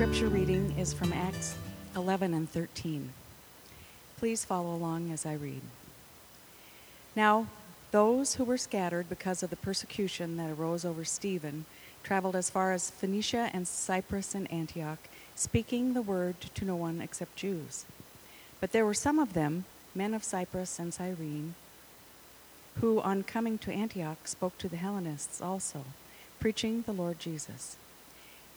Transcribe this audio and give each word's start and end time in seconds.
scripture 0.00 0.28
reading 0.28 0.74
is 0.78 0.94
from 0.94 1.12
Acts 1.12 1.58
11 1.94 2.32
and 2.32 2.48
13. 2.48 3.10
Please 4.16 4.46
follow 4.46 4.74
along 4.74 5.12
as 5.12 5.26
I 5.26 5.34
read. 5.34 5.60
Now, 7.14 7.48
those 7.90 8.36
who 8.36 8.44
were 8.44 8.56
scattered 8.56 9.10
because 9.10 9.42
of 9.42 9.50
the 9.50 9.56
persecution 9.56 10.38
that 10.38 10.48
arose 10.48 10.86
over 10.86 11.04
Stephen 11.04 11.66
traveled 12.02 12.34
as 12.34 12.48
far 12.48 12.72
as 12.72 12.88
Phoenicia 12.88 13.50
and 13.52 13.68
Cyprus 13.68 14.34
and 14.34 14.50
Antioch, 14.50 15.00
speaking 15.34 15.92
the 15.92 16.00
word 16.00 16.36
to 16.54 16.64
no 16.64 16.76
one 16.76 17.02
except 17.02 17.36
Jews. 17.36 17.84
But 18.58 18.72
there 18.72 18.86
were 18.86 18.94
some 18.94 19.18
of 19.18 19.34
them, 19.34 19.66
men 19.94 20.14
of 20.14 20.24
Cyprus 20.24 20.78
and 20.78 20.94
Cyrene, 20.94 21.56
who, 22.80 23.02
on 23.02 23.22
coming 23.22 23.58
to 23.58 23.70
Antioch, 23.70 24.26
spoke 24.26 24.56
to 24.56 24.68
the 24.70 24.78
Hellenists 24.78 25.42
also, 25.42 25.84
preaching 26.38 26.84
the 26.86 26.94
Lord 26.94 27.18
Jesus. 27.18 27.76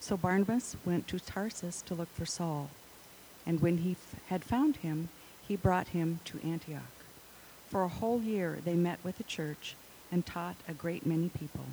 So 0.00 0.16
Barnabas 0.16 0.76
went 0.84 1.06
to 1.08 1.20
Tarsus 1.20 1.82
to 1.82 1.94
look 1.94 2.08
for 2.14 2.24
Saul. 2.24 2.70
And 3.46 3.60
when 3.60 3.78
he 3.78 3.92
f- 3.92 4.20
had 4.28 4.42
found 4.42 4.76
him, 4.76 5.10
he 5.46 5.56
brought 5.56 5.88
him 5.88 6.20
to 6.24 6.40
Antioch. 6.42 6.82
For 7.68 7.82
a 7.82 7.88
whole 7.88 8.20
year 8.20 8.58
they 8.64 8.74
met 8.74 8.98
with 9.04 9.18
the 9.18 9.24
church 9.24 9.76
and 10.10 10.24
taught 10.24 10.56
a 10.66 10.72
great 10.72 11.06
many 11.06 11.28
people. 11.28 11.66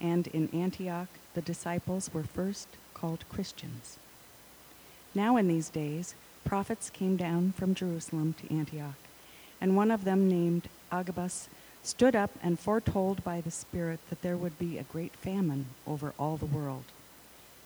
And 0.00 0.28
in 0.28 0.48
Antioch 0.54 1.08
the 1.34 1.42
disciples 1.42 2.12
were 2.14 2.22
first 2.22 2.68
called 2.94 3.28
Christians. 3.28 3.98
Now 5.14 5.36
in 5.36 5.48
these 5.48 5.68
days 5.68 6.14
prophets 6.44 6.88
came 6.88 7.16
down 7.16 7.52
from 7.52 7.74
Jerusalem 7.74 8.34
to 8.40 8.54
Antioch, 8.54 8.94
and 9.60 9.76
one 9.76 9.90
of 9.90 10.04
them 10.04 10.28
named 10.28 10.68
Agabus 10.92 11.48
stood 11.82 12.14
up 12.14 12.30
and 12.42 12.58
foretold 12.58 13.24
by 13.24 13.40
the 13.40 13.50
Spirit 13.50 13.98
that 14.08 14.22
there 14.22 14.36
would 14.36 14.58
be 14.58 14.78
a 14.78 14.84
great 14.84 15.14
famine 15.16 15.66
over 15.86 16.14
all 16.18 16.36
the 16.36 16.46
world. 16.46 16.84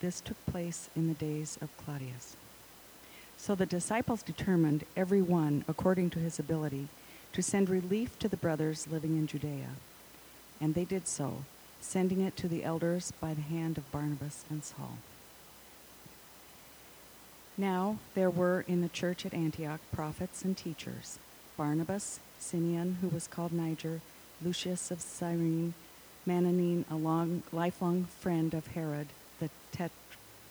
This 0.01 0.19
took 0.19 0.43
place 0.47 0.89
in 0.95 1.07
the 1.07 1.13
days 1.13 1.59
of 1.61 1.69
Claudius. 1.77 2.35
So 3.37 3.53
the 3.53 3.67
disciples 3.67 4.23
determined, 4.23 4.83
every 4.97 5.21
one 5.21 5.63
according 5.67 6.09
to 6.11 6.19
his 6.19 6.39
ability, 6.39 6.87
to 7.33 7.41
send 7.43 7.69
relief 7.69 8.17
to 8.19 8.27
the 8.27 8.37
brothers 8.37 8.87
living 8.91 9.11
in 9.11 9.27
Judea. 9.27 9.69
And 10.59 10.73
they 10.73 10.85
did 10.85 11.07
so, 11.07 11.45
sending 11.79 12.21
it 12.21 12.35
to 12.37 12.47
the 12.47 12.63
elders 12.63 13.13
by 13.21 13.35
the 13.35 13.41
hand 13.41 13.77
of 13.77 13.91
Barnabas 13.91 14.43
and 14.49 14.63
Saul. 14.63 14.97
Now 17.55 17.97
there 18.15 18.29
were 18.29 18.65
in 18.67 18.81
the 18.81 18.89
church 18.89 19.25
at 19.25 19.33
Antioch 19.33 19.81
prophets 19.93 20.43
and 20.43 20.57
teachers 20.57 21.19
Barnabas, 21.57 22.19
Simeon, 22.39 22.97
who 23.01 23.07
was 23.07 23.27
called 23.27 23.53
Niger, 23.53 24.01
Lucius 24.43 24.89
of 24.89 24.99
Cyrene, 24.99 25.75
Manaen, 26.27 26.85
a 26.89 26.95
long, 26.95 27.43
lifelong 27.51 28.05
friend 28.19 28.55
of 28.55 28.67
Herod, 28.67 29.07
the 29.41 29.49
tet- 29.73 29.91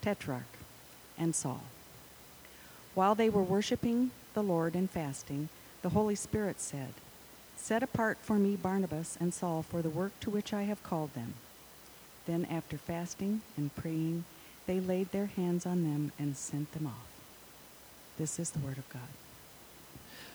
tetrarch, 0.01 0.43
and 1.17 1.33
Saul. 1.33 1.63
While 2.93 3.15
they 3.15 3.29
were 3.29 3.41
worshiping 3.41 4.11
the 4.33 4.43
Lord 4.43 4.75
and 4.75 4.89
fasting, 4.89 5.49
the 5.81 5.89
Holy 5.89 6.13
Spirit 6.13 6.59
said, 6.59 6.93
Set 7.55 7.81
apart 7.81 8.17
for 8.21 8.35
me 8.35 8.55
Barnabas 8.55 9.17
and 9.19 9.33
Saul 9.33 9.63
for 9.63 9.81
the 9.81 9.89
work 9.89 10.19
to 10.19 10.29
which 10.29 10.53
I 10.53 10.63
have 10.63 10.83
called 10.83 11.13
them. 11.13 11.35
Then, 12.27 12.45
after 12.45 12.77
fasting 12.77 13.41
and 13.57 13.75
praying, 13.75 14.25
they 14.67 14.79
laid 14.79 15.11
their 15.11 15.27
hands 15.27 15.65
on 15.65 15.83
them 15.83 16.11
and 16.19 16.35
sent 16.35 16.71
them 16.73 16.85
off. 16.85 17.07
This 18.17 18.39
is 18.39 18.51
the 18.51 18.59
word 18.59 18.77
of 18.77 18.87
God. 18.89 19.01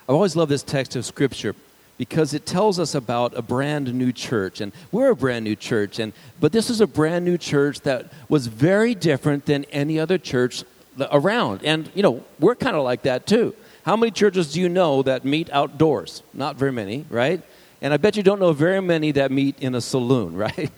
I've 0.09 0.15
always 0.15 0.35
loved 0.35 0.51
this 0.51 0.63
text 0.63 0.97
of 0.97 1.05
Scripture 1.05 1.55
because 1.99 2.35
it 2.35 2.45
tells 2.45 2.79
us 2.79 2.95
about 2.95 3.37
a 3.37 3.43
brand 3.43 3.93
new 3.95 4.13
church 4.13 4.61
and 4.61 4.73
we're 4.93 5.11
a 5.11 5.17
brand 5.17 5.45
new 5.45 5.57
church 5.57 5.99
and 5.99 6.13
but 6.41 6.53
this 6.53 6.69
is 6.71 6.81
a 6.81 6.87
brand 6.87 7.25
new 7.25 7.39
church 7.39 7.81
that 7.81 8.13
was 8.29 8.47
very 8.47 8.95
different 8.95 9.47
than 9.47 9.65
any 9.67 9.99
other 9.99 10.19
church 10.19 10.65
around 11.11 11.65
and 11.65 11.91
you 11.95 12.03
know 12.03 12.23
we're 12.39 12.55
kind 12.55 12.77
of 12.77 12.83
like 12.83 13.03
that 13.03 13.27
too. 13.27 13.55
How 13.85 13.97
many 13.97 14.11
churches 14.11 14.53
do 14.53 14.61
you 14.61 14.69
know 14.69 15.03
that 15.03 15.25
meet 15.25 15.49
outdoors? 15.51 16.23
Not 16.35 16.57
very 16.57 16.73
many 16.73 17.05
right? 17.11 17.43
And 17.83 17.93
i 17.93 17.99
bet 17.99 18.17
you 18.17 18.23
don't 18.23 18.41
know 18.41 18.53
very 18.53 18.81
many 18.81 19.13
that 19.13 19.31
meet 19.31 19.59
in 19.61 19.75
a 19.75 19.81
saloon 19.81 20.37
right? 20.47 20.71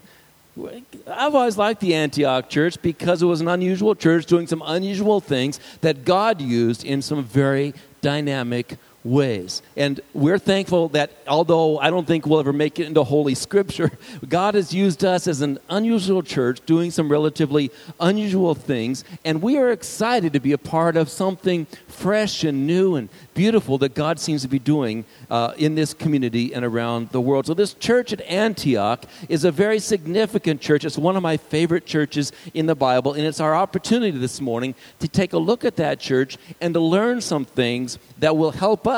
I've 1.07 1.35
always 1.35 1.57
liked 1.57 1.81
the 1.81 1.95
Antioch 1.95 2.51
church 2.51 2.83
because 2.83 3.23
it 3.23 3.27
was 3.27 3.41
an 3.41 3.49
unusual 3.49 3.95
church 3.95 4.27
doing 4.27 4.47
some 4.47 4.63
unusual 4.67 5.21
things 5.21 5.61
that 5.83 6.05
God 6.05 6.41
used 6.41 6.85
in 6.85 7.01
some 7.01 7.23
very 7.23 7.75
dynamic 8.01 8.77
ways. 9.09 9.63
And 9.77 10.01
we're 10.15 10.39
thankful 10.39 10.89
that 10.91 11.13
although 11.27 11.79
I 11.79 11.91
don't 11.91 12.07
think 12.07 12.27
we'll 12.27 12.41
ever 12.41 12.53
make 12.53 12.79
it 12.79 12.87
into 12.87 13.03
Holy 13.05 13.35
Scripture, 13.35 13.91
God 14.29 14.55
has 14.55 14.73
used 14.73 15.05
us 15.05 15.27
as 15.27 15.41
an 15.41 15.59
unusual 15.71 16.23
church 16.23 16.61
doing 16.67 16.91
some 16.91 17.11
relatively 17.11 17.71
unusual 18.01 18.55
things. 18.55 19.05
And 19.25 19.43
we 19.43 19.57
are 19.57 19.71
excited 19.71 20.33
to 20.35 20.41
be 20.41 20.53
a 20.53 20.59
part 20.59 20.97
of 20.97 21.09
something 21.09 21.67
fresh 21.87 22.45
and 22.45 22.67
new 22.67 22.97
and 22.97 23.09
beautiful 23.35 23.79
that 23.79 23.95
God 23.95 24.21
seems 24.21 24.43
to 24.43 24.49
be 24.49 24.59
doing 24.59 25.05
uh, 25.31 25.55
in 25.57 25.75
this 25.75 25.95
community 25.95 26.55
and 26.55 26.65
around 26.65 27.11
the 27.11 27.21
world. 27.21 27.47
So, 27.47 27.55
this 27.55 27.75
church 27.75 28.13
at 28.13 28.21
Antioch 28.23 29.05
is 29.29 29.45
a 29.45 29.51
very 29.51 29.79
significant 29.79 30.61
church. 30.61 30.85
It's 30.85 30.99
one 30.99 31.17
of 31.17 31.23
my 31.23 31.37
favorite 31.37 31.87
churches 31.87 32.33
in 32.55 32.67
the 32.67 32.75
Bible, 32.75 33.15
and 33.15 33.25
it's 33.25 33.41
our 33.41 33.55
opportunity 33.55 34.17
this 34.19 34.41
morning 34.41 34.75
to 35.01 35.09
take 35.09 35.33
a 35.33 35.39
look 35.39 35.65
at 35.65 35.77
that 35.77 36.01
church 36.01 36.37
and 36.61 36.75
to 36.75 36.81
learn 36.81 37.21
some 37.21 37.45
things 37.45 37.99
that 38.19 38.37
will 38.37 38.51
help 38.51 38.87
us 38.87 38.98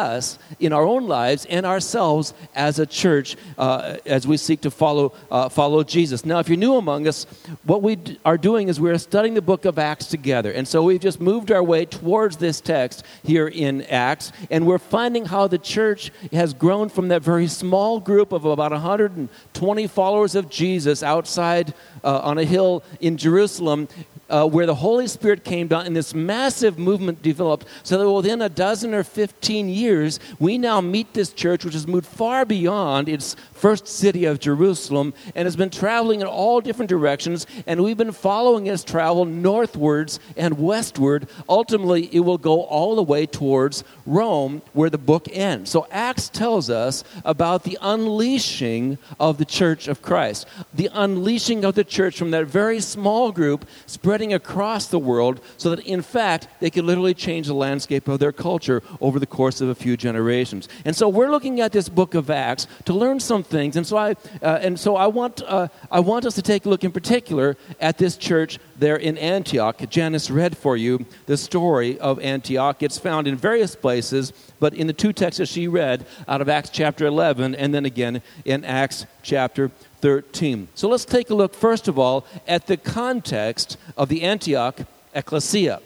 in 0.59 0.72
our 0.72 0.84
own 0.84 1.06
lives 1.09 1.47
and 1.47 1.66
ourselves 1.66 2.34
as 2.55 2.78
a 2.78 2.87
church 2.87 3.37
uh, 3.59 3.97
as 4.06 4.27
we 4.27 4.37
seek 4.37 4.61
to 4.62 4.71
follow, 4.71 5.12
uh, 5.31 5.49
follow 5.49 5.83
Jesus. 5.84 6.25
Now, 6.25 6.38
if 6.38 6.49
you're 6.49 6.59
new 6.59 6.77
among 6.77 7.06
us, 7.06 7.27
what 7.65 7.83
we 7.83 7.97
d- 7.97 8.19
are 8.25 8.38
doing 8.38 8.69
is 8.69 8.81
we're 8.81 8.99
studying 8.99 9.34
the 9.34 9.43
book 9.43 9.65
of 9.65 9.78
Acts 9.78 10.06
together. 10.06 10.53
And 10.53 10.66
so 10.66 10.83
we've 10.83 11.00
just 11.00 11.21
moved 11.21 11.53
our 11.53 11.62
way 11.62 11.84
towards 11.84 12.37
this 12.37 12.61
text 12.61 13.05
here 13.22 13.49
in 13.49 13.83
Acts 13.83 14.33
and 14.50 14.66
we're 14.66 14.78
finding 14.78 15.25
how 15.27 15.47
the 15.47 15.59
church 15.59 16.11
has 16.32 16.55
grown 16.55 16.88
from 16.88 17.09
that 17.09 17.22
very 17.22 17.47
small 17.47 18.00
group 18.00 18.32
of 18.32 18.44
about 18.44 18.72
120 18.72 19.87
followers 19.87 20.34
of 20.34 20.49
Jesus 20.49 21.03
outside 21.03 21.75
uh, 22.05 22.21
on 22.21 22.38
a 22.38 22.44
hill 22.44 22.82
in 23.00 23.17
Jerusalem 23.17 23.88
uh, 24.30 24.46
where 24.46 24.66
the 24.66 24.74
Holy 24.74 25.06
Spirit 25.06 25.44
came 25.44 25.68
down 25.68 25.86
and 25.86 25.94
this 25.94 26.14
massive 26.14 26.78
movement 26.78 27.22
developed. 27.22 27.66
So 27.82 27.98
that 27.98 28.10
within 28.10 28.41
a 28.41 28.48
dozen 28.48 28.94
or 28.94 29.02
15 29.02 29.68
years, 29.68 30.20
we 30.38 30.56
now 30.56 30.80
meet 30.80 31.12
this 31.12 31.32
church, 31.32 31.64
which 31.64 31.74
has 31.74 31.86
moved 31.86 32.06
far 32.06 32.44
beyond 32.44 33.08
its 33.08 33.36
first 33.52 33.86
city 33.86 34.24
of 34.24 34.40
Jerusalem 34.40 35.12
and 35.34 35.46
has 35.46 35.56
been 35.56 35.70
traveling 35.70 36.20
in 36.20 36.26
all 36.26 36.60
different 36.60 36.88
directions. 36.88 37.46
And 37.66 37.82
we've 37.82 37.96
been 37.96 38.12
following 38.12 38.66
its 38.66 38.84
travel 38.84 39.24
northwards 39.24 40.20
and 40.36 40.58
westward. 40.58 41.28
Ultimately, 41.48 42.08
it 42.14 42.20
will 42.20 42.38
go 42.38 42.62
all 42.62 42.96
the 42.96 43.02
way 43.02 43.26
towards 43.26 43.84
Rome, 44.06 44.62
where 44.72 44.90
the 44.90 44.98
book 44.98 45.28
ends. 45.32 45.70
So 45.70 45.86
Acts 45.90 46.28
tells 46.28 46.70
us 46.70 47.04
about 47.24 47.64
the 47.64 47.78
unleashing 47.80 48.98
of 49.19 49.38
the 49.38 49.44
church 49.44 49.88
of 49.88 50.02
Christ, 50.02 50.46
the 50.72 50.90
unleashing 50.93 51.64
of 51.64 51.75
the 51.75 51.84
church 51.84 52.19
from 52.19 52.31
that 52.31 52.46
very 52.46 52.81
small 52.81 53.32
group 53.32 53.66
spreading 53.87 54.19
across 54.28 54.87
the 54.87 54.99
world 54.99 55.40
so 55.56 55.70
that, 55.70 55.81
in 55.81 56.02
fact, 56.02 56.49
they 56.61 56.70
could 56.70 56.84
literally 56.84 57.14
change 57.14 57.46
the 57.46 57.55
landscape 57.55 58.06
of 58.08 58.19
their 58.19 58.32
culture 58.32 58.82
over 59.00 59.19
the 59.19 59.26
course 59.26 59.61
of 59.61 59.69
a 59.69 59.75
few 59.75 59.96
generations. 59.96 60.69
And 60.84 60.94
so 60.94 61.08
we're 61.08 61.31
looking 61.31 61.61
at 61.61 61.72
this 61.72 61.88
book 61.88 62.14
of 62.14 62.31
Acts 62.31 62.67
to 62.84 62.93
learn 62.93 63.20
some 63.20 63.43
things. 63.43 63.76
And 63.76 63.87
so 63.87 63.96
I, 63.96 64.11
uh, 64.43 64.58
and 64.61 64.78
so 64.78 64.96
I, 64.96 65.06
want, 65.06 65.43
uh, 65.46 65.69
I 65.90 66.00
want 66.00 66.26
us 66.26 66.34
to 66.34 66.43
take 66.43 66.67
a 66.67 66.69
look 66.69 66.84
in 66.84 66.93
particular 66.93 67.56
at 67.81 67.99
this 67.99 68.17
church 68.17 68.58
there 68.78 68.96
in 68.96 69.17
Antioch. 69.19 69.88
Janice 69.88 70.31
read 70.31 70.56
for 70.56 70.76
you 70.76 71.06
the 71.26 71.37
story 71.37 71.99
of 71.99 72.19
Antioch. 72.20 72.82
It's 72.82 72.99
found 72.99 73.26
in 73.26 73.37
various 73.37 73.75
places, 73.75 74.32
but 74.58 74.75
in 74.75 74.87
the 74.87 74.93
two 74.93 75.12
texts 75.12 75.38
that 75.38 75.46
she 75.46 75.69
read 75.69 76.06
out 76.28 76.40
of 76.40 76.49
Acts 76.49 76.70
chapter 76.70 77.06
11 77.06 77.55
and 77.55 77.75
then 77.75 77.84
again 77.84 78.22
in 78.44 78.64
Acts 78.64 79.06
chapter 79.22 79.70
13. 80.00 80.69
So 80.75 80.88
let's 80.88 81.05
take 81.05 81.31
a 81.31 81.35
look, 81.35 81.55
first 81.55 81.88
of 81.88 81.99
all, 81.99 82.26
at 82.47 82.67
the 82.67 82.76
context 82.76 83.76
of 83.97 84.08
the 84.08 84.23
Antioch 84.23 84.81
ecclesia. 85.14 85.81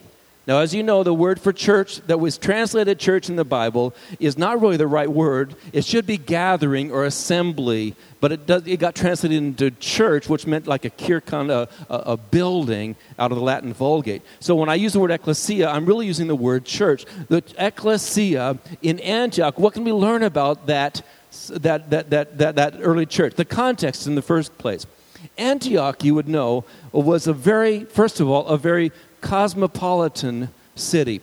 Now, 0.46 0.58
as 0.58 0.75
you 0.75 0.82
know, 0.82 1.02
the 1.02 1.14
word 1.14 1.40
for 1.40 1.55
church 1.55 2.02
that 2.02 2.20
was 2.20 2.37
translated 2.37 2.99
church 2.99 3.31
in 3.31 3.37
the 3.37 3.46
Bible 3.46 3.94
is 4.20 4.37
not 4.37 4.61
really 4.61 4.76
the 4.76 4.87
right 4.87 5.11
word. 5.11 5.55
It 5.72 5.87
should 5.87 6.06
be 6.06 6.19
gathering 6.19 6.93
or 6.93 7.06
assembly, 7.06 7.96
but 8.20 8.31
it, 8.31 8.46
does, 8.46 8.66
it 8.66 8.78
got 8.78 8.94
translated 8.94 9.38
into 9.38 9.70
church, 9.70 10.28
which 10.28 10.46
meant 10.46 10.67
like 10.67 10.84
a 10.84 10.90
kirkon, 10.90 11.49
a, 11.49 11.67
a, 11.88 12.12
a 12.12 12.17
building 12.19 12.94
out 13.19 13.32
of 13.32 13.38
the 13.38 13.43
Latin 13.44 13.72
Vulgate. 13.72 14.20
So 14.38 14.55
when 14.55 14.69
I 14.69 14.75
use 14.75 14.93
the 14.93 15.00
word 15.00 15.12
ecclesia, 15.12 15.70
I'm 15.70 15.87
really 15.87 16.06
using 16.06 16.26
the 16.26 16.37
word 16.37 16.67
church. 16.67 17.06
The 17.28 17.43
ecclesia 17.56 18.58
in 18.82 19.00
Antioch, 19.00 19.58
what 19.58 19.72
can 19.72 19.84
we 19.84 19.93
learn 19.93 20.22
about 20.22 20.67
that, 20.67 21.00
that, 21.48 21.90
that, 21.90 22.10
that, 22.10 22.38
that, 22.38 22.56
that 22.56 22.75
early 22.81 23.06
church? 23.06 23.34
The 23.34 23.44
context 23.44 24.06
in 24.06 24.14
the 24.14 24.22
first 24.22 24.56
place. 24.58 24.86
Antioch, 25.38 26.04
you 26.04 26.14
would 26.14 26.28
know, 26.28 26.64
was 26.92 27.26
a 27.26 27.32
very, 27.32 27.84
first 27.84 28.20
of 28.20 28.28
all, 28.28 28.46
a 28.46 28.58
very 28.58 28.92
cosmopolitan 29.20 30.50
city. 30.75 31.20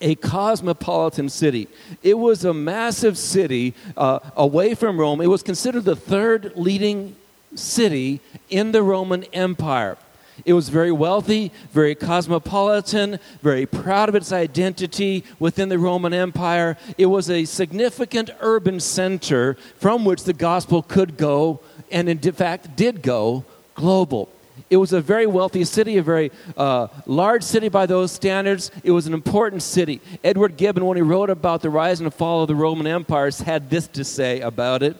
A 0.00 0.14
cosmopolitan 0.16 1.28
city. 1.28 1.68
It 2.02 2.18
was 2.18 2.44
a 2.44 2.52
massive 2.52 3.16
city 3.16 3.74
uh, 3.96 4.18
away 4.36 4.74
from 4.74 4.98
Rome. 4.98 5.20
It 5.20 5.28
was 5.28 5.42
considered 5.42 5.84
the 5.84 5.96
third 5.96 6.52
leading 6.56 7.16
city 7.54 8.20
in 8.50 8.72
the 8.72 8.82
Roman 8.82 9.24
Empire. 9.32 9.96
It 10.44 10.54
was 10.54 10.68
very 10.68 10.92
wealthy, 10.92 11.52
very 11.72 11.94
cosmopolitan, 11.94 13.18
very 13.42 13.66
proud 13.66 14.08
of 14.08 14.14
its 14.14 14.32
identity 14.32 15.24
within 15.38 15.68
the 15.68 15.78
Roman 15.78 16.12
Empire. 16.12 16.76
It 16.98 17.06
was 17.06 17.30
a 17.30 17.44
significant 17.44 18.30
urban 18.40 18.80
center 18.80 19.54
from 19.76 20.04
which 20.04 20.24
the 20.24 20.32
gospel 20.32 20.82
could 20.82 21.16
go, 21.16 21.60
and 21.90 22.08
in 22.08 22.18
fact 22.18 22.76
did 22.76 23.02
go, 23.02 23.44
global. 23.74 24.28
It 24.68 24.76
was 24.76 24.92
a 24.92 25.00
very 25.00 25.26
wealthy 25.26 25.64
city, 25.64 25.98
a 25.98 26.02
very 26.02 26.32
uh, 26.56 26.88
large 27.06 27.42
city 27.42 27.68
by 27.68 27.86
those 27.86 28.10
standards. 28.10 28.70
It 28.82 28.90
was 28.90 29.06
an 29.06 29.14
important 29.14 29.62
city. 29.62 30.00
Edward 30.24 30.56
Gibbon, 30.56 30.84
when 30.84 30.96
he 30.96 31.02
wrote 31.02 31.30
about 31.30 31.62
the 31.62 31.70
rise 31.70 32.00
and 32.00 32.12
fall 32.12 32.42
of 32.42 32.48
the 32.48 32.54
Roman 32.54 32.86
empires, 32.86 33.40
had 33.40 33.70
this 33.70 33.86
to 33.88 34.04
say 34.04 34.40
about 34.40 34.82
it. 34.82 34.96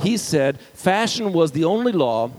He 0.00 0.16
said, 0.16 0.60
Fashion 0.74 1.32
was 1.32 1.52
the 1.52 1.64
only 1.64 1.92
law, 1.92 2.30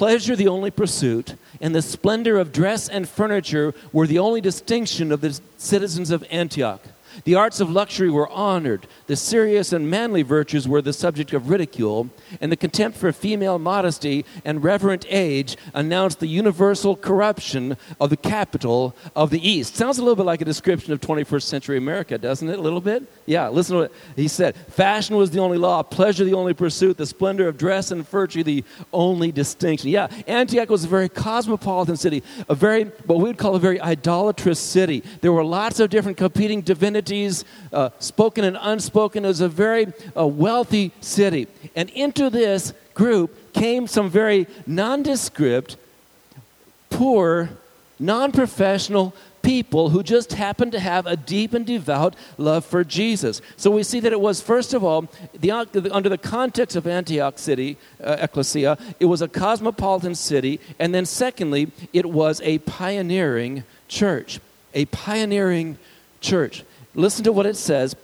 pleasure 0.00 0.34
the 0.34 0.48
only 0.48 0.70
pursuit, 0.70 1.34
and 1.60 1.74
the 1.74 1.82
splendor 1.82 2.38
of 2.38 2.52
dress 2.52 2.88
and 2.88 3.06
furniture 3.06 3.74
were 3.92 4.06
the 4.06 4.18
only 4.18 4.40
distinction 4.40 5.12
of 5.12 5.20
the 5.20 5.38
citizens 5.58 6.10
of 6.10 6.24
Antioch. 6.30 6.80
The 7.24 7.34
arts 7.34 7.60
of 7.60 7.70
luxury 7.70 8.10
were 8.10 8.28
honored, 8.28 8.86
the 9.06 9.16
serious 9.16 9.72
and 9.72 9.90
manly 9.90 10.22
virtues 10.22 10.68
were 10.68 10.82
the 10.82 10.92
subject 10.92 11.32
of 11.32 11.48
ridicule, 11.48 12.10
and 12.40 12.50
the 12.50 12.56
contempt 12.56 12.98
for 12.98 13.12
female 13.12 13.58
modesty 13.58 14.24
and 14.44 14.62
reverent 14.62 15.06
age 15.08 15.56
announced 15.74 16.20
the 16.20 16.26
universal 16.26 16.96
corruption 16.96 17.76
of 18.00 18.10
the 18.10 18.16
capital 18.16 18.94
of 19.16 19.30
the 19.30 19.48
East. 19.48 19.76
Sounds 19.76 19.98
a 19.98 20.02
little 20.02 20.16
bit 20.16 20.26
like 20.26 20.40
a 20.40 20.44
description 20.44 20.92
of 20.92 21.00
21st 21.00 21.42
century 21.42 21.78
America, 21.78 22.18
doesn't 22.18 22.48
it? 22.48 22.58
A 22.58 22.62
little 22.62 22.80
bit? 22.80 23.02
Yeah, 23.26 23.48
listen 23.48 23.76
to 23.76 23.82
what 23.82 23.92
he 24.16 24.28
said. 24.28 24.56
Fashion 24.68 25.16
was 25.16 25.30
the 25.30 25.40
only 25.40 25.58
law, 25.58 25.82
pleasure 25.82 26.24
the 26.24 26.34
only 26.34 26.54
pursuit, 26.54 26.96
the 26.96 27.06
splendor 27.06 27.48
of 27.48 27.56
dress 27.56 27.90
and 27.90 28.08
virtue 28.08 28.42
the 28.42 28.64
only 28.92 29.32
distinction. 29.32 29.90
Yeah, 29.90 30.08
Antioch 30.26 30.68
was 30.68 30.84
a 30.84 30.88
very 30.88 31.08
cosmopolitan 31.08 31.96
city, 31.96 32.22
a 32.48 32.54
very, 32.54 32.84
what 33.06 33.18
we 33.18 33.24
would 33.24 33.38
call 33.38 33.54
a 33.54 33.60
very 33.60 33.80
idolatrous 33.80 34.60
city. 34.60 35.02
There 35.20 35.32
were 35.32 35.44
lots 35.44 35.80
of 35.80 35.90
different 35.90 36.16
competing 36.16 36.60
divinities, 36.60 36.99
uh, 37.72 37.90
spoken 37.98 38.44
and 38.44 38.58
unspoken. 38.60 39.24
It 39.24 39.28
was 39.28 39.40
a 39.40 39.48
very 39.48 39.92
uh, 40.16 40.26
wealthy 40.26 40.92
city. 41.00 41.46
And 41.74 41.90
into 41.90 42.30
this 42.30 42.72
group 42.94 43.52
came 43.52 43.86
some 43.86 44.10
very 44.10 44.46
nondescript, 44.66 45.76
poor, 46.90 47.50
non 47.98 48.32
professional 48.32 49.14
people 49.42 49.90
who 49.90 50.02
just 50.02 50.32
happened 50.32 50.72
to 50.72 50.80
have 50.80 51.06
a 51.06 51.16
deep 51.16 51.54
and 51.54 51.64
devout 51.66 52.14
love 52.36 52.64
for 52.64 52.84
Jesus. 52.84 53.40
So 53.56 53.70
we 53.70 53.82
see 53.82 54.00
that 54.00 54.12
it 54.12 54.20
was, 54.20 54.40
first 54.40 54.74
of 54.74 54.84
all, 54.84 55.08
the, 55.38 55.50
under 55.50 56.08
the 56.08 56.18
context 56.18 56.76
of 56.76 56.86
Antioch 56.86 57.38
City, 57.38 57.76
uh, 58.02 58.16
Ecclesia, 58.20 58.78
it 58.98 59.06
was 59.06 59.22
a 59.22 59.28
cosmopolitan 59.28 60.14
city. 60.14 60.60
And 60.78 60.94
then, 60.94 61.06
secondly, 61.06 61.70
it 61.92 62.06
was 62.06 62.40
a 62.42 62.58
pioneering 62.58 63.64
church. 63.88 64.40
A 64.74 64.84
pioneering 64.86 65.78
church. 66.20 66.64
Listen 66.94 67.24
to 67.24 67.32
what 67.32 67.46
it 67.46 67.56
says. 67.56 67.94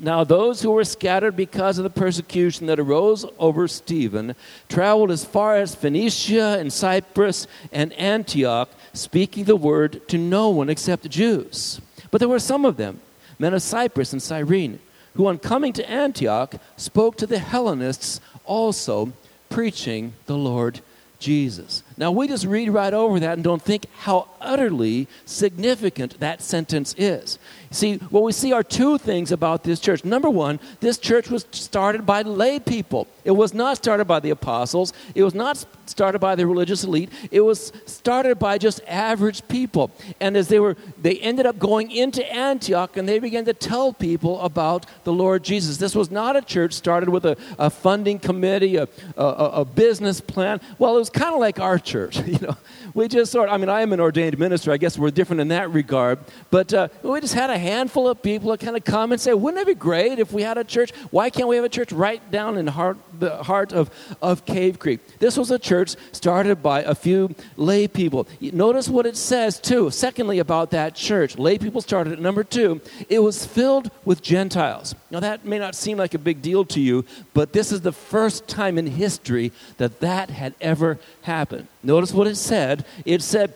Now, 0.00 0.22
those 0.22 0.62
who 0.62 0.70
were 0.70 0.84
scattered 0.84 1.34
because 1.34 1.78
of 1.78 1.84
the 1.84 1.90
persecution 1.90 2.66
that 2.68 2.78
arose 2.78 3.26
over 3.38 3.66
Stephen 3.66 4.36
traveled 4.68 5.10
as 5.10 5.24
far 5.24 5.56
as 5.56 5.74
Phoenicia 5.74 6.56
and 6.58 6.72
Cyprus 6.72 7.48
and 7.72 7.92
Antioch, 7.94 8.70
speaking 8.92 9.44
the 9.44 9.56
word 9.56 10.06
to 10.08 10.16
no 10.16 10.50
one 10.50 10.68
except 10.70 11.02
the 11.02 11.08
Jews. 11.08 11.80
But 12.12 12.18
there 12.18 12.28
were 12.28 12.38
some 12.38 12.64
of 12.64 12.76
them, 12.76 13.00
men 13.40 13.54
of 13.54 13.62
Cyprus 13.62 14.12
and 14.12 14.22
Cyrene, 14.22 14.78
who 15.14 15.26
on 15.26 15.38
coming 15.38 15.72
to 15.72 15.90
Antioch 15.90 16.54
spoke 16.76 17.16
to 17.16 17.26
the 17.26 17.40
Hellenists 17.40 18.20
also, 18.44 19.12
preaching 19.50 20.12
the 20.26 20.36
Lord 20.36 20.80
Jesus. 21.18 21.82
Now, 21.96 22.12
we 22.12 22.28
just 22.28 22.44
read 22.44 22.70
right 22.70 22.94
over 22.94 23.18
that 23.20 23.34
and 23.34 23.42
don't 23.42 23.62
think 23.62 23.86
how 23.98 24.28
utterly 24.40 25.08
significant 25.26 26.20
that 26.20 26.40
sentence 26.40 26.94
is. 26.96 27.38
See, 27.70 27.96
what 28.10 28.22
we 28.22 28.32
see 28.32 28.52
are 28.52 28.62
two 28.62 28.98
things 28.98 29.30
about 29.30 29.62
this 29.62 29.78
church. 29.78 30.04
Number 30.04 30.30
one, 30.30 30.58
this 30.80 30.98
church 30.98 31.28
was 31.28 31.46
started 31.50 32.06
by 32.06 32.22
lay 32.22 32.58
people. 32.58 33.06
It 33.24 33.32
was 33.32 33.52
not 33.52 33.76
started 33.76 34.06
by 34.06 34.20
the 34.20 34.30
apostles, 34.30 34.92
it 35.14 35.22
was 35.22 35.34
not 35.34 35.64
started 35.88 36.18
by 36.18 36.34
the 36.34 36.46
religious 36.46 36.84
elite. 36.84 37.10
It 37.30 37.40
was 37.40 37.72
started 37.86 38.38
by 38.38 38.58
just 38.58 38.80
average 38.86 39.46
people. 39.48 39.90
And 40.20 40.36
as 40.36 40.48
they 40.48 40.58
were, 40.58 40.76
they 41.00 41.18
ended 41.18 41.46
up 41.46 41.58
going 41.58 41.90
into 41.90 42.24
Antioch 42.32 42.96
and 42.96 43.08
they 43.08 43.18
began 43.18 43.44
to 43.46 43.54
tell 43.54 43.92
people 43.92 44.40
about 44.40 44.86
the 45.04 45.12
Lord 45.12 45.42
Jesus. 45.42 45.76
This 45.78 45.94
was 45.94 46.10
not 46.10 46.36
a 46.36 46.42
church 46.42 46.72
started 46.72 47.08
with 47.08 47.24
a, 47.24 47.36
a 47.58 47.70
funding 47.70 48.18
committee, 48.18 48.76
a, 48.76 48.88
a, 49.16 49.24
a 49.24 49.64
business 49.64 50.20
plan. 50.20 50.60
Well, 50.78 50.96
it 50.96 50.98
was 50.98 51.10
kind 51.10 51.34
of 51.34 51.40
like 51.40 51.58
our 51.60 51.78
church. 51.78 52.18
You 52.28 52.38
know, 52.40 52.56
we 52.92 53.08
just 53.08 53.32
sort. 53.32 53.48
Of, 53.48 53.54
I 53.54 53.56
mean, 53.56 53.70
I 53.70 53.80
am 53.80 53.92
an 53.94 54.00
ordained 54.00 54.38
minister. 54.38 54.70
I 54.70 54.76
guess 54.76 54.98
we're 54.98 55.10
different 55.10 55.40
in 55.40 55.48
that 55.48 55.70
regard. 55.70 56.18
But 56.50 56.74
uh, 56.74 56.88
we 57.02 57.20
just 57.22 57.32
had 57.32 57.48
a 57.48 57.56
handful 57.56 58.06
of 58.06 58.22
people 58.22 58.50
that 58.50 58.60
kind 58.60 58.76
of 58.76 58.84
come 58.84 59.12
and 59.12 59.20
say, 59.20 59.32
"Wouldn't 59.32 59.62
it 59.62 59.66
be 59.66 59.74
great 59.74 60.18
if 60.18 60.30
we 60.30 60.42
had 60.42 60.58
a 60.58 60.64
church? 60.64 60.92
Why 61.10 61.30
can't 61.30 61.48
we 61.48 61.56
have 61.56 61.64
a 61.64 61.70
church 61.70 61.90
right 61.90 62.20
down 62.30 62.58
in 62.58 62.66
heart, 62.66 62.98
the 63.20 63.42
heart 63.44 63.72
of 63.72 63.90
of 64.22 64.44
Cave 64.44 64.78
Creek?" 64.78 65.00
This 65.18 65.36
was 65.36 65.50
a 65.50 65.58
church 65.58 65.96
started 66.12 66.62
by 66.62 66.82
a 66.82 66.94
few 66.94 67.34
lay 67.56 67.88
people. 67.88 68.26
Notice 68.40 68.88
what 68.88 69.06
it 69.06 69.16
says 69.16 69.58
too. 69.58 69.90
Secondly, 69.90 70.38
about 70.38 70.70
that 70.70 70.94
church, 70.94 71.38
lay 71.38 71.58
people 71.58 71.80
started 71.80 72.12
it. 72.12 72.20
Number 72.20 72.44
two, 72.44 72.80
it 73.08 73.20
was 73.20 73.44
filled 73.44 73.90
with 74.04 74.22
Gentiles. 74.22 74.94
Now 75.10 75.20
that 75.20 75.44
may 75.44 75.58
not 75.58 75.74
seem 75.74 75.98
like 75.98 76.14
a 76.14 76.18
big 76.18 76.42
deal 76.42 76.64
to 76.66 76.80
you, 76.80 77.04
but 77.34 77.52
this 77.52 77.72
is 77.72 77.80
the 77.82 77.92
first 77.92 78.48
time 78.48 78.78
in 78.78 78.86
history 78.86 79.52
that 79.76 80.00
that 80.00 80.30
had 80.30 80.54
ever 80.60 80.98
happened. 81.22 81.66
Notice 81.82 82.12
what 82.12 82.26
it 82.26 82.36
said. 82.36 82.84
It 83.04 83.22
said 83.22 83.54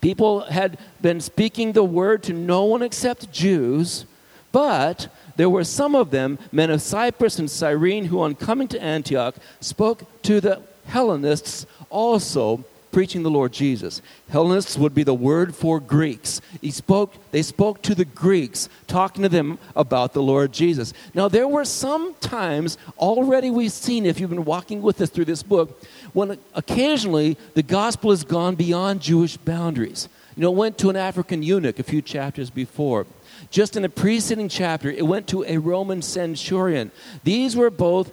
people 0.00 0.40
had 0.40 0.78
been 1.00 1.20
speaking 1.20 1.72
the 1.72 1.84
word 1.84 2.22
to 2.24 2.32
no 2.32 2.64
one 2.64 2.82
except 2.82 3.32
Jews, 3.32 4.04
but 4.50 5.08
there 5.36 5.50
were 5.50 5.64
some 5.64 5.94
of 5.94 6.10
them, 6.10 6.38
men 6.50 6.70
of 6.70 6.82
Cyprus 6.82 7.38
and 7.38 7.50
Cyrene, 7.50 8.06
who 8.06 8.20
on 8.20 8.34
coming 8.34 8.68
to 8.68 8.82
Antioch 8.82 9.34
spoke 9.60 10.04
to 10.22 10.40
the 10.40 10.62
Hellenists 10.86 11.66
also 11.90 12.64
preaching 12.92 13.22
the 13.22 13.30
Lord 13.30 13.52
Jesus. 13.52 14.02
Hellenists 14.28 14.76
would 14.76 14.94
be 14.94 15.02
the 15.02 15.14
word 15.14 15.54
for 15.54 15.80
Greeks. 15.80 16.40
He 16.60 16.70
spoke, 16.70 17.14
they 17.30 17.42
spoke 17.42 17.80
to 17.82 17.94
the 17.94 18.04
Greeks, 18.04 18.68
talking 18.86 19.22
to 19.22 19.28
them 19.28 19.58
about 19.74 20.12
the 20.12 20.22
Lord 20.22 20.52
Jesus. 20.52 20.92
Now, 21.14 21.26
there 21.28 21.48
were 21.48 21.64
some 21.64 22.14
times 22.20 22.76
already 22.98 23.50
we've 23.50 23.72
seen, 23.72 24.04
if 24.04 24.20
you've 24.20 24.30
been 24.30 24.44
walking 24.44 24.82
with 24.82 25.00
us 25.00 25.08
through 25.08 25.24
this 25.24 25.42
book, 25.42 25.82
when 26.12 26.38
occasionally 26.54 27.38
the 27.54 27.62
gospel 27.62 28.10
has 28.10 28.24
gone 28.24 28.54
beyond 28.54 29.00
Jewish 29.00 29.38
boundaries. 29.38 30.08
You 30.36 30.42
know, 30.42 30.50
went 30.50 30.78
to 30.78 30.90
an 30.90 30.96
African 30.96 31.42
eunuch 31.42 31.78
a 31.78 31.82
few 31.82 32.02
chapters 32.02 32.50
before. 32.50 33.06
Just 33.52 33.76
in 33.76 33.82
the 33.82 33.88
preceding 33.90 34.48
chapter, 34.48 34.90
it 34.90 35.06
went 35.06 35.28
to 35.28 35.44
a 35.44 35.58
Roman 35.58 36.00
centurion. 36.00 36.90
These 37.22 37.54
were 37.54 37.70
both 37.70 38.10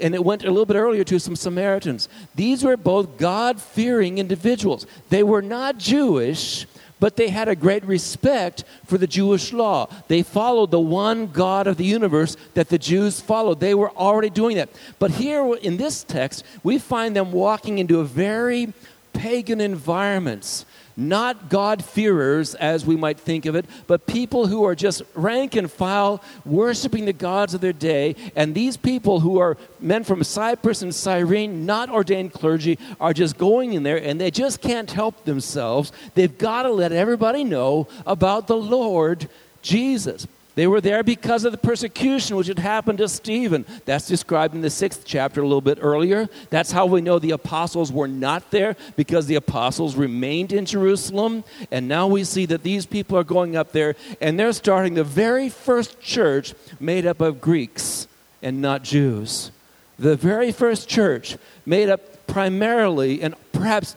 and 0.00 0.14
it 0.14 0.24
went 0.24 0.42
a 0.42 0.50
little 0.50 0.66
bit 0.66 0.76
earlier 0.76 1.04
to 1.04 1.20
some 1.20 1.36
Samaritans. 1.36 2.08
These 2.34 2.64
were 2.64 2.76
both 2.76 3.18
God 3.18 3.60
fearing 3.60 4.18
individuals. 4.18 4.86
They 5.10 5.22
were 5.22 5.42
not 5.42 5.78
Jewish, 5.78 6.66
but 6.98 7.14
they 7.14 7.28
had 7.28 7.48
a 7.48 7.54
great 7.54 7.84
respect 7.84 8.64
for 8.84 8.98
the 8.98 9.06
Jewish 9.06 9.52
law. 9.52 9.88
They 10.08 10.22
followed 10.22 10.72
the 10.72 10.80
one 10.80 11.28
God 11.28 11.68
of 11.68 11.76
the 11.76 11.84
universe 11.84 12.36
that 12.54 12.68
the 12.68 12.78
Jews 12.78 13.20
followed. 13.20 13.60
They 13.60 13.74
were 13.74 13.92
already 13.92 14.30
doing 14.30 14.56
that. 14.56 14.70
But 14.98 15.12
here 15.12 15.54
in 15.54 15.76
this 15.76 16.02
text, 16.02 16.44
we 16.64 16.78
find 16.78 17.14
them 17.14 17.30
walking 17.30 17.78
into 17.78 18.00
a 18.00 18.04
very 18.04 18.72
pagan 19.12 19.60
environments 19.60 20.64
not 21.08 21.48
God-fearers 21.48 22.54
as 22.54 22.86
we 22.86 22.96
might 22.96 23.18
think 23.18 23.46
of 23.46 23.54
it, 23.54 23.66
but 23.86 24.06
people 24.06 24.46
who 24.46 24.64
are 24.64 24.74
just 24.74 25.02
rank 25.14 25.56
and 25.56 25.70
file 25.70 26.22
worshiping 26.44 27.04
the 27.04 27.12
gods 27.12 27.54
of 27.54 27.60
their 27.60 27.72
day. 27.72 28.16
And 28.36 28.54
these 28.54 28.76
people 28.76 29.20
who 29.20 29.38
are 29.38 29.56
men 29.80 30.04
from 30.04 30.24
Cyprus 30.24 30.82
and 30.82 30.94
Cyrene, 30.94 31.66
not 31.66 31.90
ordained 31.90 32.32
clergy, 32.32 32.78
are 33.00 33.12
just 33.12 33.38
going 33.38 33.72
in 33.72 33.82
there 33.82 34.02
and 34.02 34.20
they 34.20 34.30
just 34.30 34.60
can't 34.60 34.90
help 34.90 35.24
themselves. 35.24 35.92
They've 36.14 36.36
got 36.36 36.62
to 36.62 36.70
let 36.70 36.92
everybody 36.92 37.44
know 37.44 37.88
about 38.06 38.46
the 38.46 38.56
Lord 38.56 39.28
Jesus. 39.62 40.26
They 40.54 40.66
were 40.66 40.80
there 40.80 41.02
because 41.02 41.44
of 41.44 41.52
the 41.52 41.58
persecution 41.58 42.36
which 42.36 42.46
had 42.46 42.58
happened 42.58 42.98
to 42.98 43.08
Stephen. 43.08 43.64
That's 43.86 44.06
described 44.06 44.54
in 44.54 44.60
the 44.60 44.70
sixth 44.70 45.04
chapter 45.06 45.40
a 45.40 45.46
little 45.46 45.62
bit 45.62 45.78
earlier. 45.80 46.28
That's 46.50 46.72
how 46.72 46.86
we 46.86 47.00
know 47.00 47.18
the 47.18 47.30
apostles 47.30 47.90
were 47.90 48.08
not 48.08 48.50
there 48.50 48.76
because 48.96 49.26
the 49.26 49.36
apostles 49.36 49.96
remained 49.96 50.52
in 50.52 50.66
Jerusalem. 50.66 51.44
And 51.70 51.88
now 51.88 52.06
we 52.06 52.24
see 52.24 52.44
that 52.46 52.62
these 52.62 52.84
people 52.84 53.16
are 53.16 53.24
going 53.24 53.56
up 53.56 53.72
there 53.72 53.96
and 54.20 54.38
they're 54.38 54.52
starting 54.52 54.94
the 54.94 55.04
very 55.04 55.48
first 55.48 56.00
church 56.00 56.54
made 56.78 57.06
up 57.06 57.20
of 57.20 57.40
Greeks 57.40 58.06
and 58.42 58.60
not 58.60 58.82
Jews. 58.82 59.50
The 59.98 60.16
very 60.16 60.52
first 60.52 60.88
church 60.88 61.38
made 61.64 61.88
up 61.88 62.26
primarily 62.26 63.22
and 63.22 63.34
perhaps 63.52 63.96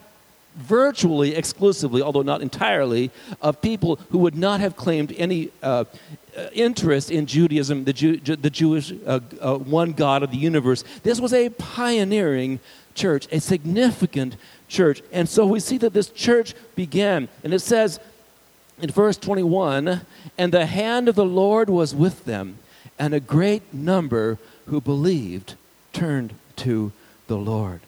virtually 0.56 1.36
exclusively, 1.36 2.02
although 2.02 2.22
not 2.22 2.42
entirely, 2.42 3.12
of 3.42 3.62
people 3.62 4.00
who 4.10 4.20
would 4.20 4.36
not 4.36 4.60
have 4.62 4.76
claimed 4.76 5.14
any 5.18 5.50
uh, 5.62 5.84
interest 6.54 7.12
in 7.12 7.26
Judaism, 7.26 7.84
the, 7.86 7.94
Jew, 7.94 8.18
the 8.18 8.50
Jewish 8.50 8.94
uh, 9.06 9.20
uh, 9.40 9.58
one 9.58 9.94
God 9.94 10.24
of 10.24 10.32
the 10.32 10.38
universe. 10.38 10.84
This 11.04 11.20
was 11.20 11.34
a 11.34 11.50
pioneering 11.50 12.60
church, 12.94 13.28
a 13.32 13.40
significant 13.40 14.36
church. 14.68 15.02
And 15.12 15.28
so 15.30 15.46
we 15.46 15.60
see 15.60 15.78
that 15.80 15.94
this 15.94 16.10
church 16.10 16.54
began, 16.76 17.28
and 17.44 17.54
it 17.54 17.60
says 17.60 18.00
in 18.82 18.90
verse 18.90 19.18
21 19.18 20.02
and 20.38 20.52
the 20.52 20.66
hand 20.66 21.08
of 21.08 21.16
the 21.16 21.26
Lord 21.26 21.70
was 21.70 21.96
with 21.96 22.26
them, 22.26 22.58
and 22.98 23.14
a 23.14 23.20
great 23.20 23.74
number 23.74 24.38
who 24.68 24.82
believed 24.82 25.56
turned 25.94 26.34
to 26.58 26.92
the 27.28 27.38
Lord. 27.38 27.82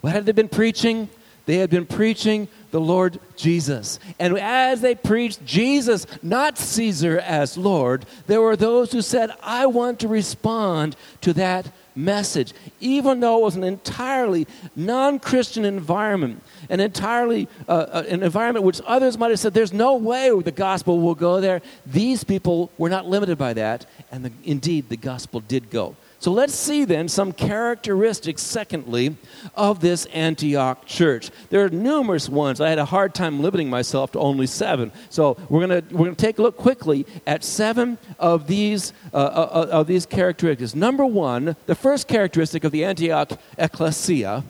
What 0.00 0.12
had 0.12 0.26
they 0.26 0.32
been 0.32 0.48
preaching? 0.48 1.08
They 1.46 1.56
had 1.56 1.70
been 1.70 1.86
preaching 1.86 2.48
the 2.70 2.80
Lord 2.80 3.18
Jesus. 3.36 3.98
And 4.18 4.38
as 4.38 4.80
they 4.80 4.94
preached 4.94 5.44
Jesus, 5.44 6.06
not 6.22 6.58
Caesar 6.58 7.18
as 7.18 7.56
Lord, 7.56 8.06
there 8.26 8.40
were 8.40 8.56
those 8.56 8.92
who 8.92 9.02
said, 9.02 9.30
I 9.42 9.66
want 9.66 10.00
to 10.00 10.08
respond 10.08 10.96
to 11.22 11.32
that 11.34 11.70
message, 11.98 12.52
even 12.80 13.20
though 13.20 13.38
it 13.38 13.42
was 13.42 13.56
an 13.56 13.64
entirely 13.64 14.46
non 14.76 15.18
Christian 15.18 15.64
environment, 15.64 16.42
an 16.70 16.80
entirely 16.80 17.48
uh, 17.68 17.72
uh, 17.72 18.04
an 18.08 18.22
environment 18.22 18.64
which 18.64 18.80
others 18.86 19.18
might 19.18 19.30
have 19.30 19.40
said, 19.40 19.52
There's 19.52 19.72
no 19.72 19.96
way 19.96 20.30
the 20.40 20.52
gospel 20.52 21.00
will 21.00 21.16
go 21.16 21.40
there. 21.40 21.60
These 21.84 22.24
people 22.24 22.70
were 22.78 22.88
not 22.88 23.06
limited 23.06 23.36
by 23.36 23.54
that, 23.54 23.86
and 24.10 24.24
the, 24.24 24.32
indeed 24.44 24.88
the 24.88 24.96
gospel 24.96 25.40
did 25.40 25.70
go. 25.70 25.96
So 26.20 26.32
let's 26.32 26.54
see 26.54 26.84
then 26.84 27.06
some 27.08 27.32
characteristics, 27.32 28.42
secondly, 28.42 29.16
of 29.54 29.78
this 29.78 30.06
Antioch 30.06 30.84
church. 30.84 31.30
There 31.50 31.64
are 31.64 31.68
numerous 31.68 32.28
ones. 32.28 32.60
I 32.60 32.68
had 32.68 32.78
a 32.78 32.84
hard 32.84 33.14
time 33.14 33.40
limiting 33.40 33.70
myself 33.70 34.10
to 34.12 34.18
only 34.18 34.48
seven. 34.48 34.90
So 35.10 35.36
we're 35.48 35.66
going 35.66 35.86
we're 35.92 36.06
gonna 36.06 36.16
take 36.16 36.38
a 36.38 36.42
look 36.42 36.56
quickly 36.56 37.06
at 37.24 37.44
seven 37.44 37.98
of 38.18 38.48
these, 38.48 38.92
uh, 39.14 39.16
uh, 39.16 39.20
uh, 39.20 39.68
of 39.70 39.86
these 39.86 40.06
characteristics. 40.06 40.74
Number 40.74 41.06
one, 41.06 41.54
the 41.66 41.76
first 41.76 42.08
characteristic 42.08 42.64
of 42.64 42.72
the 42.72 42.84
Antioch 42.84 43.32
ecclesia 43.56 44.42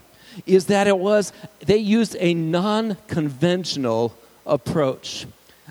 is 0.47 0.67
that 0.67 0.87
it 0.87 0.99
was, 0.99 1.35
they 1.61 1.77
used 1.77 2.17
a 2.19 2.33
non 2.33 2.97
conventional 3.09 4.17
approach 4.47 5.27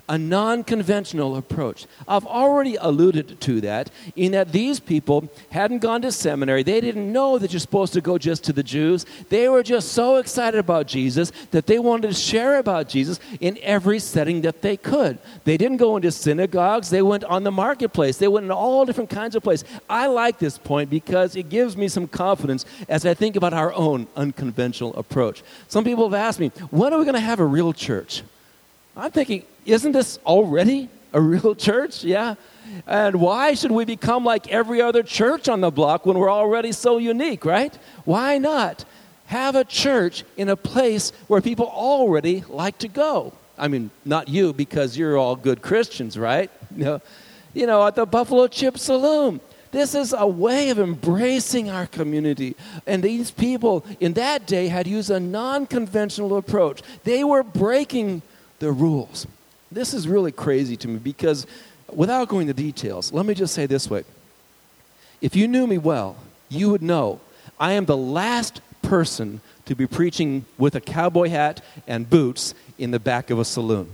a 0.09 0.17
non 0.17 0.63
conventional 0.63 1.35
approach. 1.35 1.85
I've 2.07 2.25
already 2.25 2.75
alluded 2.75 3.41
to 3.41 3.61
that 3.61 3.91
in 4.15 4.31
that 4.31 4.51
these 4.51 4.79
people 4.79 5.29
hadn't 5.51 5.79
gone 5.79 6.01
to 6.03 6.11
seminary. 6.11 6.63
They 6.63 6.79
didn't 6.79 7.11
know 7.11 7.37
that 7.37 7.51
you're 7.51 7.59
supposed 7.59 7.93
to 7.93 8.01
go 8.01 8.17
just 8.17 8.43
to 8.45 8.53
the 8.53 8.63
Jews. 8.63 9.05
They 9.29 9.49
were 9.49 9.63
just 9.63 9.91
so 9.91 10.15
excited 10.15 10.59
about 10.59 10.87
Jesus 10.87 11.31
that 11.51 11.67
they 11.67 11.79
wanted 11.79 12.07
to 12.07 12.13
share 12.13 12.57
about 12.57 12.87
Jesus 12.89 13.19
in 13.39 13.57
every 13.61 13.99
setting 13.99 14.41
that 14.41 14.61
they 14.61 14.77
could. 14.77 15.17
They 15.43 15.57
didn't 15.57 15.77
go 15.77 15.97
into 15.97 16.11
synagogues, 16.11 16.89
they 16.89 17.01
went 17.01 17.23
on 17.25 17.43
the 17.43 17.51
marketplace, 17.51 18.17
they 18.17 18.27
went 18.27 18.45
in 18.45 18.51
all 18.51 18.85
different 18.85 19.09
kinds 19.09 19.35
of 19.35 19.43
places. 19.43 19.67
I 19.89 20.07
like 20.07 20.39
this 20.39 20.57
point 20.57 20.89
because 20.89 21.35
it 21.35 21.49
gives 21.49 21.75
me 21.75 21.87
some 21.87 22.07
confidence 22.07 22.65
as 22.87 23.05
I 23.05 23.13
think 23.13 23.35
about 23.35 23.53
our 23.53 23.73
own 23.73 24.07
unconventional 24.15 24.95
approach. 24.95 25.43
Some 25.67 25.83
people 25.83 26.05
have 26.05 26.13
asked 26.13 26.39
me, 26.39 26.49
when 26.71 26.93
are 26.93 26.99
we 26.99 27.05
going 27.05 27.15
to 27.15 27.19
have 27.19 27.39
a 27.39 27.45
real 27.45 27.73
church? 27.73 28.23
I'm 28.95 29.11
thinking, 29.11 29.43
isn't 29.67 29.91
this 29.91 30.17
already 30.25 30.89
a 31.13 31.21
real 31.21 31.53
church? 31.55 32.03
Yeah. 32.03 32.35
And 32.85 33.19
why 33.19 33.53
should 33.53 33.71
we 33.71 33.85
become 33.85 34.23
like 34.23 34.49
every 34.49 34.81
other 34.81 35.03
church 35.03 35.47
on 35.49 35.61
the 35.61 35.71
block 35.71 36.05
when 36.05 36.17
we're 36.17 36.31
already 36.31 36.71
so 36.71 36.97
unique, 36.97 37.45
right? 37.45 37.77
Why 38.05 38.37
not 38.37 38.85
have 39.27 39.55
a 39.55 39.63
church 39.63 40.23
in 40.37 40.49
a 40.49 40.55
place 40.55 41.11
where 41.27 41.41
people 41.41 41.65
already 41.65 42.43
like 42.47 42.77
to 42.79 42.87
go? 42.87 43.33
I 43.57 43.67
mean, 43.67 43.89
not 44.05 44.27
you 44.27 44.53
because 44.53 44.97
you're 44.97 45.17
all 45.17 45.35
good 45.35 45.61
Christians, 45.61 46.17
right? 46.17 46.49
You 46.75 46.83
know, 46.83 47.01
you 47.53 47.65
know 47.65 47.87
at 47.87 47.95
the 47.95 48.05
Buffalo 48.05 48.47
Chip 48.47 48.77
Saloon. 48.77 49.39
This 49.71 49.95
is 49.95 50.13
a 50.13 50.27
way 50.27 50.69
of 50.69 50.79
embracing 50.79 51.69
our 51.69 51.87
community. 51.87 52.55
And 52.85 53.01
these 53.01 53.31
people 53.31 53.85
in 53.99 54.13
that 54.13 54.45
day 54.45 54.67
had 54.67 54.87
used 54.87 55.09
a 55.09 55.19
non 55.19 55.65
conventional 55.65 56.37
approach. 56.37 56.81
They 57.03 57.23
were 57.23 57.43
breaking 57.43 58.21
the 58.59 58.71
rules. 58.71 59.27
This 59.71 59.93
is 59.93 60.07
really 60.07 60.31
crazy 60.31 60.77
to 60.77 60.87
me 60.87 60.97
because 60.97 61.45
without 61.91 62.29
going 62.29 62.47
into 62.47 62.61
details, 62.61 63.11
let 63.11 63.25
me 63.25 63.33
just 63.33 63.53
say 63.53 63.65
this 63.65 63.89
way. 63.89 64.03
If 65.21 65.35
you 65.35 65.47
knew 65.47 65.67
me 65.67 65.77
well, 65.77 66.15
you 66.49 66.69
would 66.69 66.81
know 66.81 67.19
I 67.59 67.73
am 67.73 67.85
the 67.85 67.97
last 67.97 68.61
person 68.81 69.41
to 69.65 69.75
be 69.75 69.87
preaching 69.87 70.45
with 70.57 70.75
a 70.75 70.81
cowboy 70.81 71.29
hat 71.29 71.63
and 71.87 72.09
boots 72.09 72.53
in 72.77 72.91
the 72.91 72.99
back 72.99 73.29
of 73.29 73.39
a 73.39 73.45
saloon. 73.45 73.89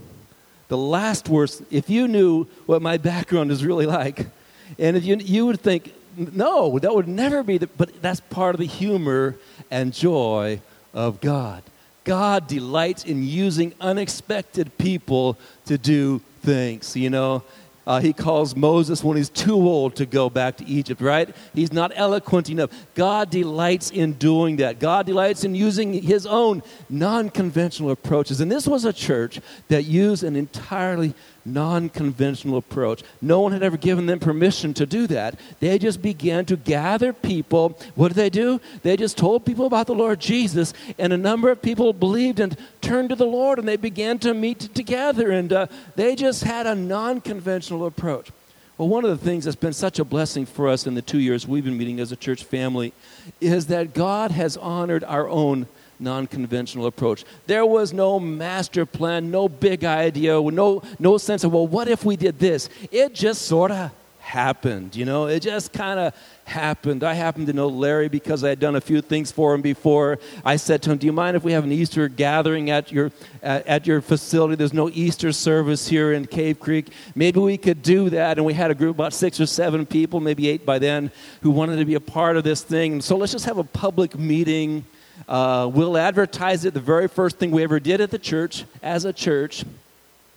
The 0.68 0.78
last 0.78 1.30
worst, 1.30 1.64
if 1.72 1.90
you 1.90 2.08
knew 2.08 2.46
what 2.66 2.82
my 2.82 2.98
background 2.98 3.52
is 3.52 3.66
really 3.66 3.86
like, 3.86 4.28
and 4.78 4.98
if 4.98 5.04
you, 5.04 5.16
you 5.18 5.46
would 5.46 5.62
think, 5.62 5.94
no, 6.18 6.78
that 6.80 6.94
would 6.94 7.08
never 7.08 7.44
be, 7.44 7.58
the, 7.58 7.68
but 7.68 8.02
that's 8.02 8.20
part 8.20 8.56
of 8.56 8.60
the 8.60 8.68
humor 8.68 9.36
and 9.72 9.94
joy 9.94 10.62
of 10.94 11.22
God. 11.22 11.64
God 12.04 12.48
delights 12.48 13.06
in 13.06 13.24
using 13.24 13.74
unexpected 13.80 14.78
people 14.78 15.38
to 15.66 15.78
do 15.78 16.22
things, 16.42 16.96
you 16.96 17.10
know. 17.10 17.44
Uh, 17.86 18.00
he 18.00 18.14
calls 18.14 18.56
Moses 18.56 19.04
when 19.04 19.18
he's 19.18 19.30
too 19.30 19.56
old 19.56 19.96
to 19.98 20.06
go 20.06 20.30
back 20.30 20.58
to 20.58 20.66
Egypt, 20.66 21.02
right? 21.02 21.36
He's 21.54 21.74
not 21.74 21.92
eloquent 21.96 22.50
enough. 22.50 22.70
God 22.96 23.30
delights 23.30 23.92
in 23.92 24.14
doing 24.14 24.58
that. 24.58 24.80
God 24.80 25.06
delights 25.06 25.44
in 25.44 25.54
using 25.54 25.94
his 25.94 26.26
own 26.26 26.64
non 26.90 27.30
conventional 27.30 27.92
approaches. 27.92 28.40
And 28.40 28.52
this 28.52 28.68
was 28.68 28.86
a 28.86 28.94
church 28.94 29.42
that 29.68 29.84
used 29.84 30.24
an 30.24 30.36
entirely 30.36 31.14
non 31.46 31.90
conventional 31.90 32.58
approach. 32.58 33.04
No 33.22 33.42
one 33.42 33.52
had 33.52 33.64
ever 33.64 33.78
given 33.78 34.06
them 34.06 34.20
permission 34.20 34.74
to 34.76 34.86
do 34.86 35.08
that. 35.08 35.40
They 35.60 35.78
just 35.78 36.02
began 36.02 36.46
to 36.46 36.56
gather 36.56 37.14
people. 37.14 37.78
What 37.96 38.10
did 38.10 38.16
they 38.16 38.30
do? 38.30 38.62
They 38.84 38.96
just 38.98 39.18
told 39.18 39.46
people 39.46 39.66
about 39.66 39.88
the 39.88 39.96
Lord 39.96 40.20
Jesus, 40.20 40.74
and 40.98 41.12
a 41.12 41.18
number 41.18 41.50
of 41.52 41.62
people 41.62 41.94
believed 41.94 42.40
and 42.40 42.58
turned 42.82 43.10
to 43.10 43.16
the 43.16 43.26
Lord, 43.26 43.60
and 43.60 43.68
they 43.68 43.78
began 43.78 44.20
to 44.20 44.34
meet 44.34 44.74
together, 44.74 45.32
and 45.32 45.52
uh, 45.52 45.68
they 45.96 46.16
just 46.16 46.44
had 46.44 46.68
a 46.68 46.76
non 46.76 47.22
conventional 47.22 47.73
approach. 47.82 48.30
Well, 48.78 48.88
one 48.88 49.06
of 49.06 49.12
the 49.12 49.24
things 49.24 49.46
that's 49.46 49.56
been 49.56 49.74
such 49.74 50.00
a 50.00 50.04
blessing 50.04 50.46
for 50.46 50.68
us 50.68 50.88
in 50.88 50.96
the 50.96 51.02
two 51.02 51.20
years 51.20 51.48
we've 51.48 51.64
been 51.64 51.78
meeting 51.78 52.00
as 52.00 52.12
a 52.12 52.16
church 52.16 52.44
family 52.44 52.92
is 53.40 53.68
that 53.68 53.94
God 53.94 54.32
has 54.32 54.58
honored 54.58 55.04
our 55.04 55.30
own 55.30 55.68
non 56.00 56.28
conventional 56.28 56.86
approach. 56.88 57.24
There 57.48 57.66
was 57.66 57.94
no 57.94 58.20
master 58.20 58.86
plan, 58.86 59.32
no 59.32 59.48
big 59.48 59.84
idea, 59.84 60.42
no, 60.42 60.82
no 61.00 61.18
sense 61.18 61.44
of, 61.44 61.54
well, 61.54 61.68
what 61.68 61.88
if 61.88 62.04
we 62.04 62.16
did 62.16 62.40
this? 62.40 62.70
It 62.92 63.14
just 63.14 63.44
sort 63.44 63.72
of 63.72 63.92
happened, 64.20 64.96
you 64.96 65.06
know? 65.06 65.28
It 65.28 65.42
just 65.42 65.72
kind 65.72 66.00
of 66.00 66.14
happened. 66.46 67.04
I 67.04 67.14
happened 67.14 67.48
to 67.48 67.54
know 67.54 67.68
Larry 67.68 68.10
because 68.10 68.44
I 68.44 68.50
had 68.50 68.60
done 68.60 68.76
a 68.76 68.82
few 68.82 69.02
things 69.02 69.32
for 69.32 69.54
him 69.54 69.62
before. 69.62 70.20
I 70.44 70.56
said 70.58 70.82
to 70.84 70.92
him, 70.92 70.98
"Do 70.98 71.06
you 71.06 71.14
mind 71.14 71.38
if 71.38 71.44
we 71.44 71.52
have 71.54 71.64
an 71.64 71.72
Easter 71.72 72.08
gathering 72.08 72.70
at 72.70 72.92
your 72.92 73.12
at, 73.42 73.66
at, 73.68 73.88
your 73.88 74.02
facility? 74.02 74.56
There's 74.56 74.74
no 74.74 74.90
Easter 74.90 75.32
service 75.32 75.88
here 75.88 76.14
in 76.14 76.28
Cave 76.28 76.60
Creek. 76.60 76.90
Maybe 77.16 77.40
we 77.40 77.58
could 77.58 77.82
do 77.82 78.10
that." 78.10 78.38
And 78.38 78.46
we 78.46 78.54
had 78.54 78.72
a 78.72 78.76
group 78.76 78.96
about 78.96 79.14
six 79.14 79.40
or 79.40 79.46
seven 79.46 79.86
people, 79.86 80.20
maybe 80.20 80.50
eight 80.50 80.66
by 80.66 80.80
then, 80.80 81.12
who 81.42 81.52
wanted 81.52 81.78
to 81.78 81.86
be 81.86 81.96
a 81.96 82.00
part 82.00 82.38
of 82.38 82.44
this 82.44 82.62
thing. 82.62 83.02
So 83.02 83.18
let's 83.18 83.32
just 83.32 83.46
have 83.46 83.58
a 83.58 83.64
public 83.64 84.18
meeting 84.18 84.86
uh, 85.28 85.70
we'll 85.74 85.98
advertise 85.98 86.66
it. 86.66 86.74
The 86.74 86.80
very 86.80 87.08
first 87.08 87.38
thing 87.38 87.52
we 87.52 87.64
ever 87.64 87.80
did 87.80 88.02
at 88.02 88.12
the 88.12 88.20
church, 88.20 88.66
as 88.82 89.06
a 89.06 89.14
church, 89.14 89.64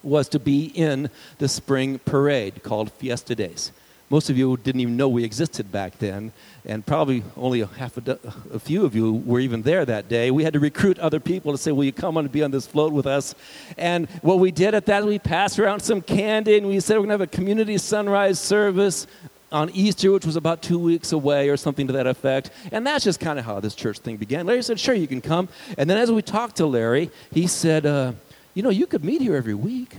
was 0.02 0.28
to 0.28 0.38
be 0.38 0.66
in 0.66 1.10
the 1.38 1.48
spring 1.48 1.98
parade 1.98 2.62
called 2.62 2.92
Fiesta 2.92 3.34
Days. 3.34 3.72
Most 4.08 4.30
of 4.30 4.38
you 4.38 4.56
didn't 4.56 4.80
even 4.80 4.96
know 4.96 5.08
we 5.08 5.24
existed 5.24 5.72
back 5.72 5.98
then, 5.98 6.32
and 6.64 6.86
probably 6.86 7.24
only 7.36 7.60
a 7.60 7.66
half 7.66 7.96
a, 7.96 8.00
do- 8.00 8.18
a 8.52 8.58
few 8.58 8.84
of 8.84 8.94
you 8.94 9.12
were 9.12 9.40
even 9.40 9.62
there 9.62 9.84
that 9.84 10.08
day. 10.08 10.30
We 10.30 10.44
had 10.44 10.52
to 10.52 10.60
recruit 10.60 10.96
other 11.00 11.18
people 11.18 11.50
to 11.50 11.58
say, 11.58 11.72
Will 11.72 11.84
you 11.84 11.92
come 11.92 12.16
and 12.16 12.30
be 12.30 12.44
on 12.44 12.52
this 12.52 12.68
float 12.68 12.92
with 12.92 13.06
us? 13.06 13.34
And 13.76 14.08
what 14.22 14.38
we 14.38 14.52
did 14.52 14.74
at 14.74 14.86
that, 14.86 15.04
we 15.04 15.18
passed 15.18 15.58
around 15.58 15.80
some 15.80 16.00
candy 16.00 16.56
and 16.56 16.68
we 16.68 16.78
said, 16.78 16.94
We're 16.94 17.06
going 17.06 17.08
to 17.08 17.14
have 17.14 17.20
a 17.22 17.26
community 17.26 17.78
sunrise 17.78 18.38
service 18.38 19.08
on 19.50 19.70
Easter, 19.70 20.12
which 20.12 20.26
was 20.26 20.36
about 20.36 20.62
two 20.62 20.78
weeks 20.78 21.10
away 21.10 21.48
or 21.48 21.56
something 21.56 21.88
to 21.88 21.92
that 21.94 22.06
effect. 22.06 22.50
And 22.70 22.86
that's 22.86 23.04
just 23.04 23.18
kind 23.18 23.38
of 23.40 23.44
how 23.44 23.58
this 23.58 23.74
church 23.74 23.98
thing 23.98 24.18
began. 24.18 24.46
Larry 24.46 24.62
said, 24.62 24.78
Sure, 24.78 24.94
you 24.94 25.08
can 25.08 25.20
come. 25.20 25.48
And 25.76 25.90
then 25.90 25.98
as 25.98 26.12
we 26.12 26.22
talked 26.22 26.56
to 26.56 26.66
Larry, 26.66 27.10
he 27.32 27.48
said, 27.48 27.84
uh, 27.84 28.12
You 28.54 28.62
know, 28.62 28.70
you 28.70 28.86
could 28.86 29.04
meet 29.04 29.20
here 29.20 29.34
every 29.34 29.54
week. 29.54 29.96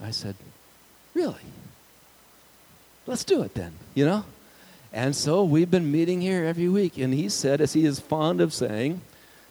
I 0.00 0.12
said, 0.12 0.34
Really? 1.12 1.36
Let's 3.10 3.24
do 3.24 3.42
it 3.42 3.52
then, 3.54 3.72
you 3.94 4.06
know? 4.06 4.24
And 4.92 5.14
so 5.14 5.42
we've 5.42 5.70
been 5.70 5.90
meeting 5.90 6.20
here 6.20 6.44
every 6.44 6.68
week. 6.68 6.96
And 6.96 7.12
he 7.12 7.28
said, 7.28 7.60
as 7.60 7.72
he 7.72 7.84
is 7.84 7.98
fond 7.98 8.40
of 8.40 8.54
saying, 8.54 9.00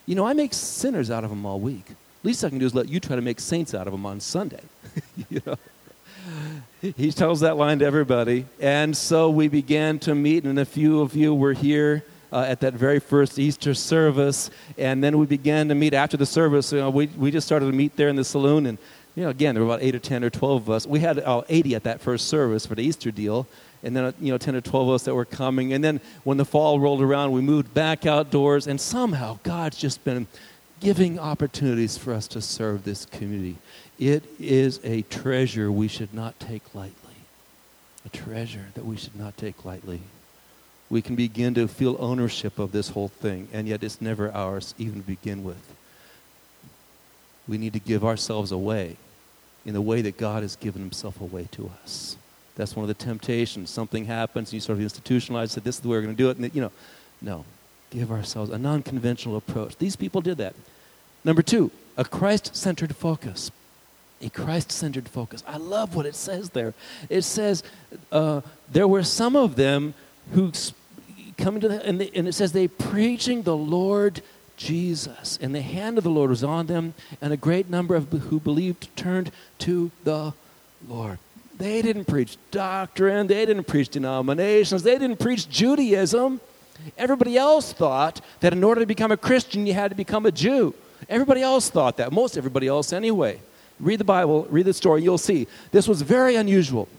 you 0.05 0.15
know, 0.15 0.25
I 0.25 0.33
make 0.33 0.53
sinners 0.53 1.11
out 1.11 1.25
of 1.25 1.29
them 1.29 1.45
all 1.45 1.59
week. 1.59 1.85
Least 2.23 2.43
I 2.43 2.49
can 2.49 2.57
do 2.57 2.65
is 2.65 2.73
let 2.73 2.87
you 2.87 3.01
try 3.01 3.17
to 3.17 3.21
make 3.21 3.39
saints 3.39 3.73
out 3.73 3.85
of 3.85 3.91
them 3.91 4.05
on 4.05 4.21
Sunday. 4.21 4.63
you 5.29 5.41
know? 5.45 5.55
He 6.81 7.11
tells 7.11 7.41
that 7.41 7.57
line 7.57 7.79
to 7.79 7.85
everybody. 7.85 8.45
And 8.61 8.95
so 8.95 9.29
we 9.29 9.49
began 9.49 9.99
to 9.99 10.15
meet, 10.15 10.45
and 10.45 10.57
a 10.57 10.65
few 10.65 11.01
of 11.01 11.15
you 11.15 11.35
were 11.35 11.53
here 11.53 12.05
uh, 12.31 12.45
at 12.47 12.61
that 12.61 12.73
very 12.73 12.99
first 12.99 13.37
Easter 13.39 13.73
service. 13.73 14.49
And 14.77 15.03
then 15.03 15.17
we 15.17 15.25
began 15.25 15.67
to 15.67 15.75
meet 15.75 15.93
after 15.93 16.15
the 16.15 16.25
service. 16.25 16.71
You 16.71 16.79
know, 16.79 16.89
we, 16.89 17.07
we 17.07 17.31
just 17.31 17.45
started 17.45 17.65
to 17.65 17.73
meet 17.73 17.97
there 17.97 18.07
in 18.07 18.15
the 18.15 18.23
saloon, 18.23 18.65
and 18.65 18.77
you 19.15 19.23
know, 19.23 19.29
again, 19.29 19.55
there 19.55 19.63
were 19.63 19.69
about 19.69 19.83
eight 19.83 19.95
or 19.95 19.99
10 19.99 20.23
or 20.23 20.29
12 20.29 20.61
of 20.63 20.69
us. 20.69 20.87
We 20.87 20.99
had 20.99 21.19
uh, 21.19 21.41
80 21.49 21.75
at 21.75 21.83
that 21.83 22.01
first 22.01 22.27
service 22.27 22.65
for 22.65 22.75
the 22.75 22.83
Easter 22.83 23.11
deal, 23.11 23.47
and 23.83 23.95
then, 23.95 24.05
uh, 24.05 24.11
you 24.19 24.31
know, 24.31 24.37
10 24.37 24.55
or 24.55 24.61
12 24.61 24.87
of 24.87 24.93
us 24.95 25.03
that 25.03 25.15
were 25.15 25.25
coming. 25.25 25.73
And 25.73 25.83
then 25.83 25.99
when 26.23 26.37
the 26.37 26.45
fall 26.45 26.79
rolled 26.79 27.01
around, 27.01 27.31
we 27.31 27.41
moved 27.41 27.73
back 27.73 28.05
outdoors, 28.05 28.67
and 28.67 28.79
somehow 28.79 29.39
God's 29.43 29.77
just 29.77 30.03
been 30.03 30.27
giving 30.79 31.19
opportunities 31.19 31.97
for 31.97 32.13
us 32.13 32.27
to 32.29 32.41
serve 32.41 32.83
this 32.83 33.05
community. 33.05 33.57
It 33.97 34.23
is 34.39 34.79
a 34.83 35.01
treasure 35.03 35.71
we 35.71 35.87
should 35.87 36.13
not 36.13 36.39
take 36.39 36.73
lightly. 36.73 36.95
A 38.05 38.09
treasure 38.09 38.67
that 38.75 38.85
we 38.85 38.95
should 38.95 39.17
not 39.17 39.35
take 39.35 39.65
lightly. 39.65 40.01
We 40.89 41.01
can 41.01 41.15
begin 41.15 41.53
to 41.55 41.67
feel 41.67 41.97
ownership 41.99 42.57
of 42.57 42.71
this 42.71 42.89
whole 42.89 43.09
thing, 43.09 43.49
and 43.51 43.67
yet 43.67 43.83
it's 43.83 44.01
never 44.01 44.31
ours 44.31 44.73
even 44.77 45.01
to 45.01 45.07
begin 45.07 45.43
with. 45.43 45.61
We 47.49 47.57
need 47.57 47.73
to 47.73 47.79
give 47.79 48.05
ourselves 48.05 48.51
away 48.51 48.95
in 49.65 49.73
the 49.73 49.81
way 49.81 50.01
that 50.01 50.17
God 50.17 50.43
has 50.43 50.55
given 50.55 50.81
himself 50.81 51.19
away 51.19 51.49
to 51.51 51.71
us. 51.83 52.15
That's 52.55 52.75
one 52.75 52.83
of 52.83 52.87
the 52.87 52.93
temptations. 52.93 53.69
Something 53.69 54.05
happens, 54.05 54.49
and 54.49 54.53
you 54.53 54.59
sort 54.59 54.77
of 54.77 54.85
institutionalize 54.85 55.55
that 55.55 55.63
this 55.63 55.75
is 55.75 55.81
the 55.81 55.87
way 55.87 55.97
we're 55.97 56.03
going 56.03 56.15
to 56.15 56.23
do 56.23 56.29
it. 56.29 56.37
And, 56.37 56.53
you 56.53 56.61
know, 56.61 56.71
no. 57.21 57.45
Give 57.89 58.11
ourselves 58.11 58.51
a 58.51 58.57
non 58.57 58.83
conventional 58.83 59.35
approach. 59.35 59.77
These 59.77 59.95
people 59.95 60.21
did 60.21 60.37
that. 60.37 60.53
Number 61.23 61.41
two, 61.41 61.71
a 61.97 62.05
Christ 62.05 62.55
centered 62.55 62.95
focus. 62.95 63.51
A 64.21 64.29
Christ 64.29 64.71
centered 64.71 65.09
focus. 65.09 65.43
I 65.47 65.57
love 65.57 65.95
what 65.95 66.05
it 66.05 66.15
says 66.15 66.51
there. 66.51 66.73
It 67.09 67.23
says, 67.23 67.63
uh, 68.11 68.41
there 68.71 68.87
were 68.87 69.03
some 69.03 69.35
of 69.35 69.55
them 69.55 69.93
who 70.33 70.51
come 71.37 71.59
to 71.59 71.67
the, 71.67 71.85
and, 71.85 72.01
and 72.01 72.27
it 72.27 72.33
says 72.33 72.51
they 72.51 72.67
preaching 72.67 73.43
the 73.43 73.55
Lord 73.55 74.21
Jesus. 74.59 75.39
And 75.41 75.55
the 75.55 75.61
hand 75.61 75.97
of 75.97 76.03
the 76.03 76.09
Lord 76.11 76.29
was 76.29 76.43
on 76.43 76.67
them, 76.67 76.93
and 77.21 77.33
a 77.33 77.37
great 77.37 77.69
number 77.69 77.95
of 77.95 78.11
who 78.11 78.39
believed 78.39 78.95
turned 78.95 79.31
to 79.59 79.89
the 80.03 80.33
Lord. 80.87 81.17
They 81.57 81.81
didn't 81.81 82.05
preach 82.05 82.37
doctrine, 82.51 83.27
they 83.27 83.45
didn't 83.45 83.65
preach 83.65 83.89
denominations, 83.89 84.83
they 84.83 84.97
didn't 84.97 85.19
preach 85.19 85.49
Judaism. 85.49 86.39
Everybody 86.97 87.37
else 87.37 87.73
thought 87.73 88.21
that 88.41 88.53
in 88.53 88.63
order 88.63 88.81
to 88.81 88.85
become 88.85 89.11
a 89.11 89.17
Christian, 89.17 89.65
you 89.65 89.73
had 89.73 89.89
to 89.91 89.95
become 89.95 90.25
a 90.25 90.31
Jew. 90.31 90.73
Everybody 91.07 91.41
else 91.41 91.69
thought 91.69 91.97
that, 91.97 92.11
most 92.11 92.37
everybody 92.37 92.67
else 92.67 92.93
anyway. 92.93 93.41
Read 93.79 93.99
the 93.99 94.05
Bible, 94.05 94.45
read 94.49 94.65
the 94.65 94.73
story, 94.73 95.03
you'll 95.03 95.17
see. 95.17 95.47
This 95.71 95.87
was 95.87 96.01
very 96.01 96.35
unusual. 96.35 96.89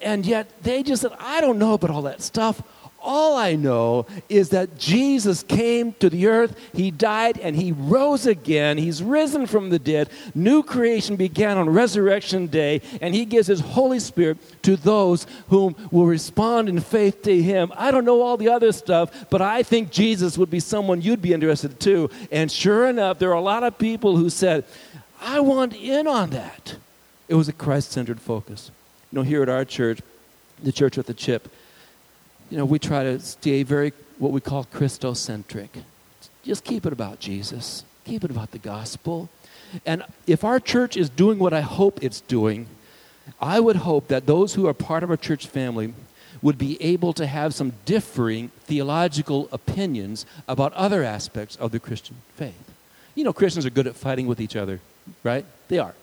And 0.00 0.26
yet 0.26 0.62
they 0.62 0.82
just 0.82 1.02
said, 1.02 1.12
I 1.20 1.40
don't 1.40 1.58
know 1.58 1.74
about 1.74 1.90
all 1.90 2.02
that 2.02 2.20
stuff. 2.20 2.62
All 3.00 3.36
I 3.36 3.54
know 3.54 4.06
is 4.28 4.48
that 4.48 4.76
Jesus 4.76 5.42
came 5.44 5.92
to 5.94 6.10
the 6.10 6.26
earth, 6.26 6.58
He 6.72 6.90
died, 6.90 7.38
and 7.38 7.54
He 7.54 7.70
rose 7.70 8.26
again. 8.26 8.78
He's 8.78 9.02
risen 9.02 9.46
from 9.46 9.70
the 9.70 9.78
dead. 9.78 10.10
New 10.34 10.62
creation 10.62 11.14
began 11.14 11.56
on 11.56 11.70
Resurrection 11.70 12.48
Day, 12.48 12.82
and 13.00 13.14
He 13.14 13.24
gives 13.24 13.46
His 13.46 13.60
Holy 13.60 14.00
Spirit 14.00 14.38
to 14.62 14.76
those 14.76 15.26
whom 15.48 15.76
will 15.92 16.06
respond 16.06 16.68
in 16.68 16.80
faith 16.80 17.22
to 17.22 17.42
Him. 17.42 17.72
I 17.76 17.90
don't 17.92 18.04
know 18.04 18.22
all 18.22 18.36
the 18.36 18.48
other 18.48 18.72
stuff, 18.72 19.28
but 19.30 19.40
I 19.40 19.62
think 19.62 19.92
Jesus 19.92 20.36
would 20.36 20.50
be 20.50 20.60
someone 20.60 21.00
you'd 21.00 21.22
be 21.22 21.32
interested 21.32 21.78
to. 21.80 22.10
And 22.32 22.50
sure 22.50 22.88
enough, 22.88 23.20
there 23.20 23.30
are 23.30 23.34
a 23.34 23.40
lot 23.40 23.62
of 23.62 23.78
people 23.78 24.16
who 24.16 24.30
said, 24.30 24.64
I 25.20 25.40
want 25.40 25.74
in 25.74 26.06
on 26.06 26.30
that. 26.30 26.76
It 27.28 27.34
was 27.34 27.48
a 27.48 27.52
Christ 27.52 27.92
centered 27.92 28.20
focus. 28.20 28.70
You 29.12 29.18
know, 29.18 29.22
here 29.22 29.42
at 29.42 29.48
our 29.48 29.64
church, 29.64 30.00
the 30.62 30.72
church 30.72 30.96
with 30.96 31.06
the 31.06 31.14
chip, 31.14 31.48
you 32.50 32.56
know, 32.56 32.64
we 32.64 32.78
try 32.78 33.02
to 33.04 33.18
stay 33.20 33.62
very 33.62 33.92
what 34.18 34.32
we 34.32 34.40
call 34.40 34.64
Christocentric. 34.64 35.68
Just 36.42 36.64
keep 36.64 36.86
it 36.86 36.92
about 36.92 37.18
Jesus, 37.18 37.84
keep 38.04 38.24
it 38.24 38.30
about 38.30 38.52
the 38.52 38.58
gospel. 38.58 39.28
And 39.84 40.04
if 40.26 40.44
our 40.44 40.60
church 40.60 40.96
is 40.96 41.10
doing 41.10 41.38
what 41.38 41.52
I 41.52 41.60
hope 41.60 42.02
it's 42.02 42.20
doing, 42.20 42.66
I 43.40 43.58
would 43.58 43.76
hope 43.76 44.08
that 44.08 44.26
those 44.26 44.54
who 44.54 44.66
are 44.66 44.74
part 44.74 45.02
of 45.02 45.10
our 45.10 45.16
church 45.16 45.46
family 45.48 45.92
would 46.42 46.58
be 46.58 46.80
able 46.80 47.12
to 47.14 47.26
have 47.26 47.54
some 47.54 47.72
differing 47.84 48.48
theological 48.64 49.48
opinions 49.50 50.24
about 50.46 50.72
other 50.74 51.02
aspects 51.02 51.56
of 51.56 51.72
the 51.72 51.80
Christian 51.80 52.16
faith. 52.36 52.72
You 53.14 53.24
know, 53.24 53.32
Christians 53.32 53.66
are 53.66 53.70
good 53.70 53.86
at 53.86 53.96
fighting 53.96 54.26
with 54.26 54.40
each 54.40 54.54
other, 54.54 54.80
right? 55.24 55.44
They 55.68 55.78
are. 55.78 55.94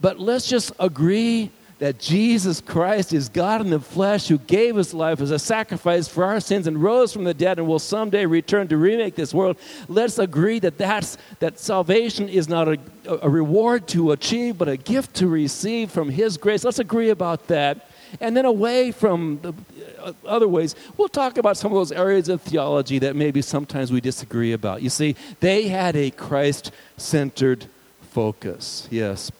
But 0.00 0.18
let's 0.18 0.48
just 0.48 0.72
agree 0.78 1.50
that 1.80 1.98
Jesus 1.98 2.60
Christ 2.60 3.14
is 3.14 3.30
God 3.30 3.62
in 3.62 3.70
the 3.70 3.80
flesh 3.80 4.28
who 4.28 4.36
gave 4.38 4.76
his 4.76 4.92
life 4.92 5.20
as 5.22 5.30
a 5.30 5.38
sacrifice 5.38 6.06
for 6.06 6.24
our 6.24 6.38
sins 6.38 6.66
and 6.66 6.80
rose 6.80 7.10
from 7.10 7.24
the 7.24 7.32
dead 7.32 7.58
and 7.58 7.66
will 7.66 7.78
someday 7.78 8.26
return 8.26 8.68
to 8.68 8.76
remake 8.76 9.14
this 9.14 9.32
world. 9.32 9.56
Let's 9.88 10.18
agree 10.18 10.58
that 10.58 10.76
that's, 10.76 11.16
that 11.38 11.58
salvation 11.58 12.28
is 12.28 12.48
not 12.50 12.68
a, 12.68 12.78
a 13.06 13.28
reward 13.30 13.88
to 13.88 14.12
achieve, 14.12 14.58
but 14.58 14.68
a 14.68 14.76
gift 14.76 15.14
to 15.16 15.26
receive 15.26 15.90
from 15.90 16.10
his 16.10 16.36
grace. 16.36 16.64
Let's 16.64 16.78
agree 16.78 17.08
about 17.08 17.48
that. 17.48 17.88
And 18.20 18.36
then 18.36 18.44
away 18.44 18.92
from 18.92 19.38
the 19.40 19.54
uh, 20.02 20.12
other 20.26 20.48
ways, 20.48 20.74
we'll 20.98 21.08
talk 21.08 21.38
about 21.38 21.56
some 21.56 21.72
of 21.72 21.76
those 21.76 21.92
areas 21.92 22.28
of 22.28 22.42
theology 22.42 22.98
that 22.98 23.16
maybe 23.16 23.40
sometimes 23.40 23.90
we 23.90 24.02
disagree 24.02 24.52
about. 24.52 24.82
You 24.82 24.90
see, 24.90 25.16
they 25.38 25.68
had 25.68 25.96
a 25.96 26.10
Christ 26.10 26.72
centered 26.98 27.66
focus. 28.02 28.86
Yes 28.90 29.30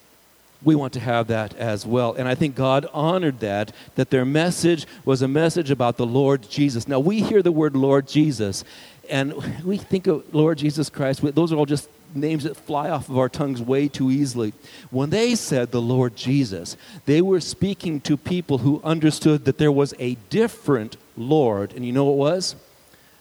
we 0.62 0.74
want 0.74 0.92
to 0.92 1.00
have 1.00 1.28
that 1.28 1.54
as 1.56 1.86
well. 1.86 2.14
And 2.14 2.28
I 2.28 2.34
think 2.34 2.54
God 2.54 2.86
honored 2.92 3.40
that, 3.40 3.72
that 3.94 4.10
their 4.10 4.24
message 4.24 4.86
was 5.04 5.22
a 5.22 5.28
message 5.28 5.70
about 5.70 5.96
the 5.96 6.06
Lord 6.06 6.48
Jesus. 6.48 6.86
Now, 6.86 7.00
we 7.00 7.22
hear 7.22 7.42
the 7.42 7.52
word 7.52 7.76
Lord 7.76 8.06
Jesus, 8.06 8.64
and 9.08 9.32
we 9.64 9.78
think 9.78 10.06
of 10.06 10.34
Lord 10.34 10.58
Jesus 10.58 10.90
Christ, 10.90 11.22
those 11.34 11.52
are 11.52 11.56
all 11.56 11.66
just 11.66 11.88
names 12.14 12.44
that 12.44 12.56
fly 12.56 12.90
off 12.90 13.08
of 13.08 13.18
our 13.18 13.28
tongues 13.28 13.62
way 13.62 13.88
too 13.88 14.10
easily. 14.10 14.52
When 14.90 15.10
they 15.10 15.34
said 15.34 15.70
the 15.70 15.80
Lord 15.80 16.16
Jesus, 16.16 16.76
they 17.06 17.22
were 17.22 17.40
speaking 17.40 18.00
to 18.02 18.16
people 18.16 18.58
who 18.58 18.80
understood 18.82 19.44
that 19.44 19.58
there 19.58 19.72
was 19.72 19.94
a 19.98 20.16
different 20.28 20.96
Lord. 21.16 21.72
And 21.72 21.84
you 21.84 21.92
know 21.92 22.04
what 22.04 22.12
it 22.12 22.32
was? 22.32 22.56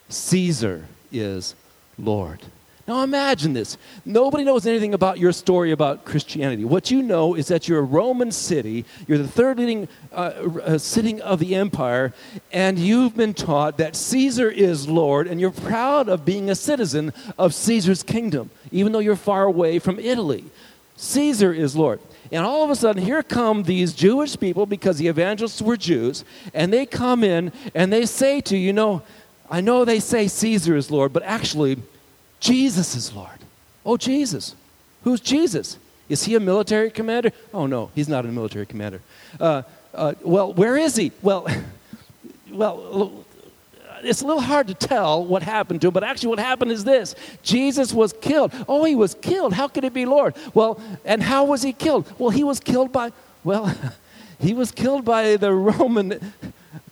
Caesar 0.10 0.86
is 1.12 1.56
Lord. 1.98 2.40
Now 2.90 3.04
imagine 3.04 3.54
this. 3.54 3.78
Nobody 4.04 4.44
knows 4.44 4.66
anything 4.66 4.96
about 4.96 5.20
your 5.20 5.32
story 5.32 5.72
about 5.72 6.06
Christianity. 6.06 6.66
What 6.66 6.90
you 6.90 7.04
know 7.04 7.36
is 7.36 7.48
that 7.50 7.68
you're 7.68 7.78
a 7.78 7.84
Roman 7.84 8.32
city, 8.32 8.84
you're 9.08 9.20
the 9.20 9.28
third 9.28 9.60
leading 9.60 9.88
uh, 10.12 10.16
uh, 10.16 10.78
city 10.80 11.22
of 11.22 11.38
the 11.38 11.54
empire, 11.54 12.16
and 12.52 12.80
you've 12.80 13.16
been 13.16 13.36
taught 13.36 13.78
that 13.78 13.96
Caesar 13.96 14.50
is 14.50 14.88
Lord, 14.88 15.28
and 15.28 15.40
you're 15.40 15.52
proud 15.52 16.10
of 16.10 16.26
being 16.26 16.50
a 16.50 16.56
citizen 16.56 17.14
of 17.38 17.54
Caesar's 17.54 18.02
kingdom, 18.02 18.50
even 18.72 18.92
though 18.92 18.98
you're 18.98 19.16
far 19.16 19.44
away 19.44 19.78
from 19.78 20.00
Italy. 20.00 20.46
Caesar 20.98 21.54
is 21.54 21.76
Lord. 21.76 22.00
And 22.32 22.44
all 22.44 22.64
of 22.64 22.72
a 22.72 22.76
sudden, 22.76 23.04
here 23.04 23.22
come 23.22 23.62
these 23.62 23.94
Jewish 23.94 24.36
people, 24.36 24.66
because 24.66 24.98
the 24.98 25.10
evangelists 25.10 25.62
were 25.62 25.78
Jews, 25.78 26.26
and 26.56 26.74
they 26.74 26.88
come 26.88 27.24
in 27.24 27.52
and 27.76 27.94
they 27.94 28.08
say 28.08 28.42
to 28.42 28.58
you, 28.58 28.66
you 28.66 28.74
know, 28.74 29.04
I 29.48 29.62
know 29.62 29.86
they 29.86 30.00
say 30.00 30.28
Caesar 30.28 30.76
is 30.76 30.90
Lord, 30.90 31.14
but 31.14 31.22
actually, 31.22 31.78
Jesus 32.40 32.96
is 32.96 33.14
Lord. 33.14 33.40
Oh, 33.86 33.98
Jesus. 33.98 34.56
Who's 35.04 35.20
Jesus? 35.20 35.78
Is 36.08 36.24
he 36.24 36.36
a 36.36 36.40
military 36.40 36.90
commander? 36.90 37.32
Oh, 37.54 37.68
no, 37.68 37.92
he's 37.96 38.10
not 38.10 38.26
a 38.26 38.30
military 38.30 38.66
commander. 38.66 39.02
Uh, 39.40 39.64
uh, 39.94 40.14
well, 40.22 40.54
where 40.54 40.78
is 40.78 40.96
he? 40.96 41.12
Well, 41.22 41.48
well, 42.52 43.26
it's 44.02 44.22
a 44.22 44.26
little 44.26 44.42
hard 44.42 44.68
to 44.68 44.74
tell 44.74 45.24
what 45.24 45.44
happened 45.44 45.82
to 45.82 45.88
him, 45.88 45.94
but 45.94 46.04
actually, 46.04 46.30
what 46.30 46.40
happened 46.40 46.72
is 46.72 46.84
this 46.84 47.16
Jesus 47.44 47.94
was 47.94 48.14
killed. 48.14 48.54
Oh, 48.68 48.84
he 48.86 48.96
was 48.96 49.16
killed. 49.16 49.54
How 49.54 49.68
could 49.68 49.84
he 49.84 49.90
be 49.90 50.06
Lord? 50.06 50.36
Well, 50.54 50.82
and 51.06 51.22
how 51.22 51.46
was 51.46 51.62
he 51.62 51.74
killed? 51.74 52.12
Well, 52.18 52.30
he 52.30 52.44
was 52.44 52.60
killed 52.60 52.92
by, 52.92 53.12
well, 53.44 53.76
he 54.40 54.54
was 54.54 54.72
killed 54.72 55.06
by 55.06 55.38
the 55.38 55.54
Roman 55.54 56.34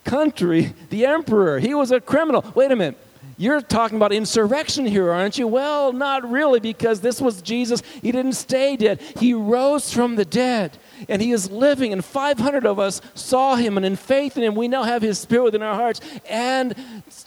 country 0.04 0.74
the 0.90 1.06
emperor. 1.06 1.58
He 1.58 1.74
was 1.74 1.90
a 1.90 2.00
criminal. 2.00 2.44
Wait 2.54 2.70
a 2.70 2.76
minute. 2.76 2.98
You're 3.40 3.60
talking 3.60 3.96
about 3.96 4.12
insurrection 4.12 4.84
here, 4.84 5.12
aren't 5.12 5.38
you? 5.38 5.46
Well, 5.46 5.92
not 5.92 6.28
really, 6.28 6.58
because 6.58 7.00
this 7.00 7.20
was 7.20 7.40
Jesus. 7.40 7.82
He 8.02 8.10
didn't 8.10 8.32
stay 8.32 8.76
dead, 8.76 9.00
He 9.00 9.32
rose 9.32 9.92
from 9.92 10.16
the 10.16 10.24
dead. 10.24 10.76
And 11.08 11.22
He 11.22 11.30
is 11.30 11.48
living, 11.48 11.92
and 11.92 12.04
500 12.04 12.66
of 12.66 12.80
us 12.80 13.00
saw 13.14 13.54
Him, 13.54 13.76
and 13.76 13.86
in 13.86 13.94
faith 13.94 14.36
in 14.36 14.42
Him, 14.42 14.56
we 14.56 14.66
now 14.66 14.82
have 14.82 15.02
His 15.02 15.20
Spirit 15.20 15.44
within 15.44 15.62
our 15.62 15.76
hearts. 15.76 16.00
And 16.28 16.74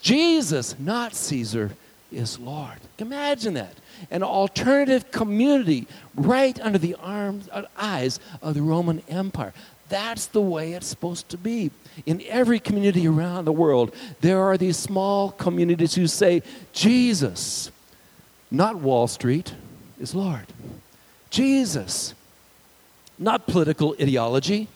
Jesus, 0.02 0.78
not 0.78 1.16
Caesar, 1.16 1.72
is 2.12 2.38
Lord. 2.38 2.78
Imagine 3.00 3.54
that. 3.54 3.74
An 4.10 4.24
alternative 4.24 5.12
community 5.12 5.88
right 6.16 6.60
under 6.60 6.78
the 6.78 6.96
arms, 6.96 7.48
uh, 7.52 7.64
eyes 7.78 8.20
of 8.42 8.56
the 8.56 8.62
Roman 8.62 9.02
Empire. 9.08 9.54
That's 9.92 10.28
the 10.28 10.40
way 10.40 10.72
it's 10.72 10.88
supposed 10.88 11.28
to 11.30 11.38
be. 11.38 11.70
In 12.06 12.24
every 12.30 12.62
community 12.62 13.06
around 13.10 13.44
the 13.44 13.52
world, 13.52 13.94
there 14.22 14.42
are 14.42 14.58
these 14.58 14.78
small 14.78 15.32
communities 15.32 15.96
who 15.96 16.08
say, 16.08 16.44
Jesus, 16.72 17.70
not 18.50 18.78
Wall 18.78 19.10
Street, 19.10 19.54
is 20.00 20.16
Lord. 20.16 20.48
Jesus, 21.30 22.14
not 23.20 23.48
political 23.48 23.94
ideology, 24.02 24.70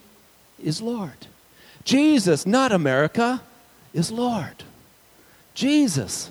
is 0.62 0.82
Lord. 0.82 1.28
Jesus, 1.86 2.45
not 2.45 2.73
America, 2.73 3.41
is 3.93 4.12
Lord. 4.12 4.65
Jesus, 5.54 6.30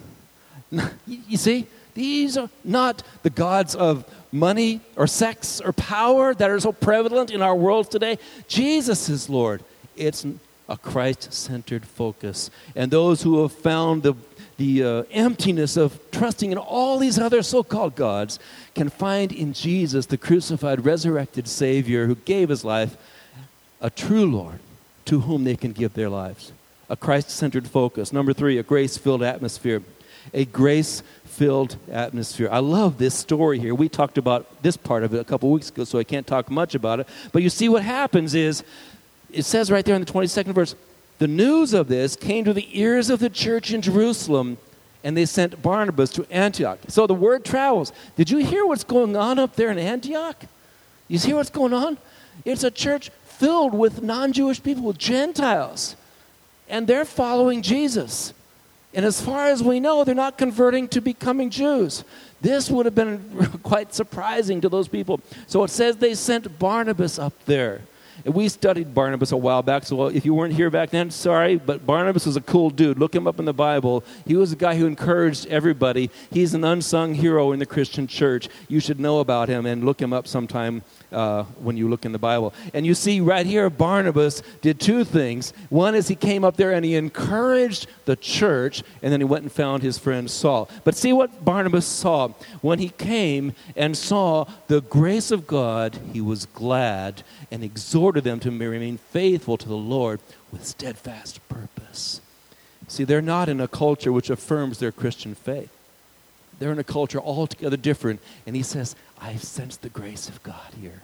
you 1.06 1.38
see, 1.38 1.66
these 1.94 2.36
are 2.36 2.50
not 2.62 3.02
the 3.22 3.30
gods 3.30 3.74
of 3.74 4.04
money 4.34 4.80
or 4.96 5.06
sex 5.06 5.60
or 5.60 5.72
power 5.72 6.34
that 6.34 6.50
are 6.50 6.58
so 6.58 6.72
prevalent 6.72 7.30
in 7.30 7.40
our 7.40 7.54
world 7.54 7.90
today. 7.90 8.18
Jesus 8.48 9.08
is 9.08 9.30
Lord. 9.30 9.62
It's 9.96 10.26
a 10.68 10.76
Christ 10.76 11.32
centered 11.32 11.86
focus. 11.86 12.50
And 12.74 12.90
those 12.90 13.22
who 13.22 13.42
have 13.42 13.52
found 13.52 14.02
the, 14.02 14.14
the 14.56 14.82
uh, 14.82 15.02
emptiness 15.12 15.76
of 15.76 15.98
trusting 16.10 16.50
in 16.50 16.58
all 16.58 16.98
these 16.98 17.18
other 17.18 17.42
so 17.42 17.62
called 17.62 17.94
gods 17.94 18.40
can 18.74 18.88
find 18.88 19.30
in 19.30 19.52
Jesus, 19.52 20.06
the 20.06 20.18
crucified, 20.18 20.84
resurrected 20.84 21.46
Savior 21.46 22.06
who 22.06 22.16
gave 22.16 22.48
his 22.48 22.64
life, 22.64 22.96
a 23.80 23.90
true 23.90 24.26
Lord 24.26 24.58
to 25.04 25.20
whom 25.20 25.44
they 25.44 25.56
can 25.56 25.72
give 25.72 25.94
their 25.94 26.08
lives. 26.08 26.52
A 26.90 26.96
Christ 26.96 27.30
centered 27.30 27.68
focus. 27.68 28.12
Number 28.12 28.32
three, 28.32 28.58
a 28.58 28.62
grace 28.62 28.96
filled 28.96 29.22
atmosphere. 29.22 29.82
A 30.32 30.44
grace 30.44 31.02
filled 31.24 31.76
atmosphere. 31.90 32.48
I 32.50 32.60
love 32.60 32.98
this 32.98 33.14
story 33.14 33.58
here. 33.58 33.74
We 33.74 33.88
talked 33.88 34.18
about 34.18 34.62
this 34.62 34.76
part 34.76 35.02
of 35.02 35.12
it 35.12 35.18
a 35.18 35.24
couple 35.24 35.50
weeks 35.50 35.68
ago, 35.68 35.84
so 35.84 35.98
I 35.98 36.04
can't 36.04 36.26
talk 36.26 36.50
much 36.50 36.74
about 36.74 37.00
it. 37.00 37.08
But 37.32 37.42
you 37.42 37.50
see, 37.50 37.68
what 37.68 37.82
happens 37.82 38.34
is, 38.34 38.62
it 39.30 39.44
says 39.44 39.70
right 39.70 39.84
there 39.84 39.96
in 39.96 40.04
the 40.04 40.10
22nd 40.10 40.54
verse, 40.54 40.76
the 41.18 41.26
news 41.28 41.74
of 41.74 41.88
this 41.88 42.16
came 42.16 42.44
to 42.44 42.52
the 42.52 42.68
ears 42.78 43.10
of 43.10 43.18
the 43.18 43.30
church 43.30 43.72
in 43.72 43.82
Jerusalem, 43.82 44.58
and 45.02 45.16
they 45.16 45.26
sent 45.26 45.60
Barnabas 45.60 46.10
to 46.10 46.26
Antioch. 46.30 46.78
So 46.88 47.06
the 47.06 47.14
word 47.14 47.44
travels. 47.44 47.92
Did 48.16 48.30
you 48.30 48.38
hear 48.38 48.64
what's 48.64 48.84
going 48.84 49.16
on 49.16 49.38
up 49.38 49.56
there 49.56 49.70
in 49.70 49.78
Antioch? 49.78 50.44
You 51.08 51.18
see 51.18 51.34
what's 51.34 51.50
going 51.50 51.72
on? 51.72 51.98
It's 52.44 52.64
a 52.64 52.70
church 52.70 53.10
filled 53.24 53.74
with 53.74 54.02
non 54.02 54.32
Jewish 54.32 54.62
people, 54.62 54.92
Gentiles, 54.92 55.96
and 56.68 56.86
they're 56.86 57.04
following 57.04 57.62
Jesus. 57.62 58.32
And 58.94 59.04
as 59.04 59.20
far 59.20 59.46
as 59.46 59.62
we 59.62 59.80
know, 59.80 60.04
they're 60.04 60.14
not 60.14 60.38
converting 60.38 60.86
to 60.88 61.00
becoming 61.00 61.50
Jews. 61.50 62.04
This 62.40 62.70
would 62.70 62.86
have 62.86 62.94
been 62.94 63.58
quite 63.62 63.92
surprising 63.92 64.60
to 64.60 64.68
those 64.68 64.86
people. 64.86 65.20
So 65.46 65.64
it 65.64 65.70
says 65.70 65.96
they 65.96 66.14
sent 66.14 66.58
Barnabas 66.58 67.18
up 67.18 67.32
there. 67.46 67.82
We 68.24 68.48
studied 68.48 68.94
Barnabas 68.94 69.32
a 69.32 69.36
while 69.36 69.62
back, 69.62 69.84
so 69.84 70.06
if 70.06 70.24
you 70.24 70.32
weren't 70.32 70.54
here 70.54 70.70
back 70.70 70.88
then, 70.88 71.10
sorry, 71.10 71.56
but 71.56 71.84
Barnabas 71.84 72.24
was 72.24 72.36
a 72.36 72.40
cool 72.40 72.70
dude. 72.70 72.98
Look 72.98 73.14
him 73.14 73.26
up 73.26 73.38
in 73.38 73.44
the 73.44 73.52
Bible. 73.52 74.02
He 74.26 74.34
was 74.34 74.50
a 74.50 74.56
guy 74.56 74.76
who 74.76 74.86
encouraged 74.86 75.46
everybody. 75.48 76.10
He's 76.30 76.54
an 76.54 76.64
unsung 76.64 77.12
hero 77.12 77.52
in 77.52 77.58
the 77.58 77.66
Christian 77.66 78.06
church. 78.06 78.48
You 78.66 78.80
should 78.80 78.98
know 78.98 79.20
about 79.20 79.50
him 79.50 79.66
and 79.66 79.84
look 79.84 80.00
him 80.00 80.14
up 80.14 80.26
sometime 80.26 80.82
uh, 81.12 81.42
when 81.60 81.76
you 81.76 81.86
look 81.86 82.06
in 82.06 82.12
the 82.12 82.18
Bible. 82.18 82.54
And 82.72 82.86
you 82.86 82.94
see 82.94 83.20
right 83.20 83.44
here, 83.44 83.68
Barnabas 83.68 84.42
did 84.62 84.80
two 84.80 85.04
things. 85.04 85.52
One 85.68 85.94
is 85.94 86.08
he 86.08 86.16
came 86.16 86.44
up 86.44 86.56
there 86.56 86.72
and 86.72 86.82
he 86.82 86.94
encouraged 86.94 87.88
the 88.06 88.16
church, 88.16 88.82
and 89.02 89.12
then 89.12 89.20
he 89.20 89.24
went 89.24 89.42
and 89.42 89.52
found 89.52 89.82
his 89.82 89.98
friend 89.98 90.30
Saul. 90.30 90.70
But 90.82 90.94
see 90.94 91.12
what 91.12 91.44
Barnabas 91.44 91.84
saw. 91.84 92.28
When 92.62 92.78
he 92.78 92.88
came 92.88 93.52
and 93.76 93.94
saw 93.94 94.46
the 94.68 94.80
grace 94.80 95.30
of 95.30 95.46
God, 95.46 95.98
he 96.14 96.22
was 96.22 96.46
glad 96.46 97.22
and 97.50 97.62
exhorted 97.62 98.13
them 98.20 98.40
to 98.40 98.50
remain 98.50 98.98
faithful 98.98 99.56
to 99.56 99.68
the 99.68 99.76
Lord 99.76 100.20
with 100.52 100.64
steadfast 100.64 101.46
purpose. 101.48 102.20
See, 102.88 103.04
they're 103.04 103.22
not 103.22 103.48
in 103.48 103.60
a 103.60 103.68
culture 103.68 104.12
which 104.12 104.30
affirms 104.30 104.78
their 104.78 104.92
Christian 104.92 105.34
faith. 105.34 105.70
They're 106.58 106.72
in 106.72 106.78
a 106.78 106.84
culture 106.84 107.18
altogether 107.18 107.76
different. 107.76 108.20
And 108.46 108.54
he 108.54 108.62
says, 108.62 108.94
I 109.20 109.36
sense 109.36 109.76
the 109.76 109.88
grace 109.88 110.28
of 110.28 110.42
God 110.42 110.72
here. 110.80 111.02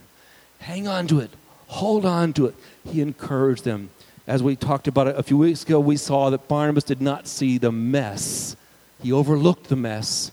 Hang 0.60 0.86
on 0.86 1.06
to 1.08 1.20
it. 1.20 1.30
Hold 1.68 2.04
on 2.04 2.32
to 2.34 2.46
it. 2.46 2.54
He 2.84 3.00
encouraged 3.00 3.64
them. 3.64 3.90
As 4.26 4.42
we 4.42 4.54
talked 4.54 4.86
about 4.86 5.08
it 5.08 5.18
a 5.18 5.22
few 5.22 5.38
weeks 5.38 5.64
ago, 5.64 5.80
we 5.80 5.96
saw 5.96 6.30
that 6.30 6.48
Barnabas 6.48 6.84
did 6.84 7.00
not 7.00 7.26
see 7.26 7.58
the 7.58 7.72
mess. 7.72 8.56
He 9.02 9.12
overlooked 9.12 9.68
the 9.68 9.76
mess. 9.76 10.30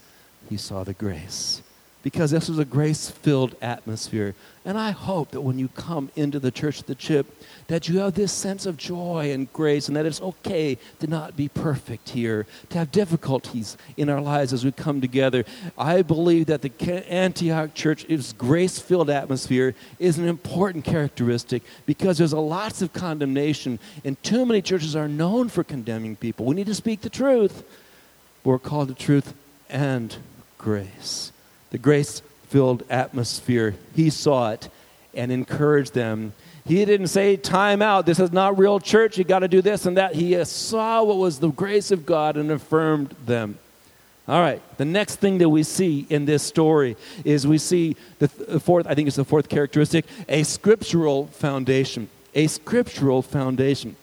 He 0.49 0.57
saw 0.57 0.83
the 0.83 0.93
grace 0.93 1.61
because 2.03 2.31
this 2.31 2.47
was 2.47 2.59
a 2.59 2.65
grace 2.65 3.09
filled 3.09 3.55
atmosphere. 3.61 4.35
And 4.67 4.77
I 4.77 4.91
hope 4.91 5.31
that 5.31 5.39
when 5.39 5.57
you 5.57 5.69
come 5.69 6.11
into 6.17 6.39
the 6.39 6.51
church 6.51 6.81
of 6.81 6.87
the 6.87 6.93
chip, 6.93 7.25
that 7.67 7.87
you 7.87 7.99
have 7.99 8.15
this 8.15 8.33
sense 8.33 8.65
of 8.65 8.75
joy 8.75 9.31
and 9.31 9.51
grace, 9.53 9.87
and 9.87 9.95
that 9.95 10.05
it's 10.05 10.21
okay 10.21 10.77
to 10.99 11.07
not 11.07 11.37
be 11.37 11.47
perfect 11.47 12.09
here, 12.09 12.45
to 12.71 12.77
have 12.77 12.91
difficulties 12.91 13.77
in 13.95 14.09
our 14.09 14.19
lives 14.19 14.51
as 14.51 14.65
we 14.65 14.73
come 14.73 14.99
together. 14.99 15.45
I 15.77 16.01
believe 16.01 16.47
that 16.47 16.63
the 16.63 17.05
Antioch 17.09 17.75
church, 17.75 18.05
its 18.09 18.33
grace 18.33 18.77
filled 18.77 19.09
atmosphere, 19.09 19.73
is 19.99 20.17
an 20.17 20.27
important 20.27 20.83
characteristic 20.83 21.63
because 21.85 22.17
there's 22.17 22.33
a 22.33 22.39
lots 22.39 22.81
of 22.81 22.91
condemnation, 22.91 23.79
and 24.03 24.21
too 24.21 24.45
many 24.45 24.61
churches 24.61 24.97
are 24.97 25.07
known 25.07 25.47
for 25.47 25.63
condemning 25.63 26.17
people. 26.17 26.45
We 26.45 26.55
need 26.55 26.67
to 26.67 26.75
speak 26.75 26.99
the 26.99 27.09
truth. 27.09 27.63
We're 28.43 28.59
called 28.59 28.89
to 28.89 28.93
truth 28.93 29.33
and 29.69 30.13
grace 30.57 31.31
the 31.69 31.77
grace 31.77 32.21
filled 32.49 32.83
atmosphere. 32.89 33.75
He 33.95 34.09
saw 34.09 34.51
it 34.51 34.69
and 35.13 35.31
encouraged 35.31 35.93
them. 35.93 36.33
He 36.65 36.83
didn't 36.83 37.07
say, 37.07 37.37
time 37.37 37.81
out, 37.81 38.05
this 38.05 38.19
is 38.19 38.31
not 38.31 38.57
real 38.57 38.79
church, 38.79 39.17
you 39.17 39.23
got 39.23 39.39
to 39.39 39.47
do 39.47 39.61
this 39.61 39.85
and 39.85 39.97
that. 39.97 40.15
He 40.15 40.43
saw 40.43 41.03
what 41.03 41.17
was 41.17 41.39
the 41.39 41.49
grace 41.49 41.91
of 41.91 42.05
God 42.05 42.35
and 42.35 42.51
affirmed 42.51 43.15
them. 43.25 43.57
All 44.27 44.41
right, 44.41 44.61
the 44.77 44.83
next 44.83 45.15
thing 45.15 45.37
that 45.37 45.47
we 45.47 45.63
see 45.63 46.05
in 46.09 46.25
this 46.25 46.43
story 46.43 46.97
is 47.23 47.47
we 47.47 47.57
see 47.57 47.95
the 48.19 48.27
fourth, 48.59 48.85
I 48.85 48.93
think 48.93 49.07
it's 49.07 49.15
the 49.15 49.23
fourth 49.23 49.47
characteristic, 49.47 50.05
a 50.27 50.43
scriptural 50.43 51.27
foundation. 51.27 52.09
A 52.35 52.47
scriptural 52.47 53.21
foundation. 53.21 53.95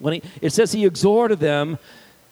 When 0.00 0.14
he, 0.14 0.22
it 0.42 0.52
says 0.52 0.72
he 0.72 0.84
exhorted 0.84 1.38
them 1.38 1.78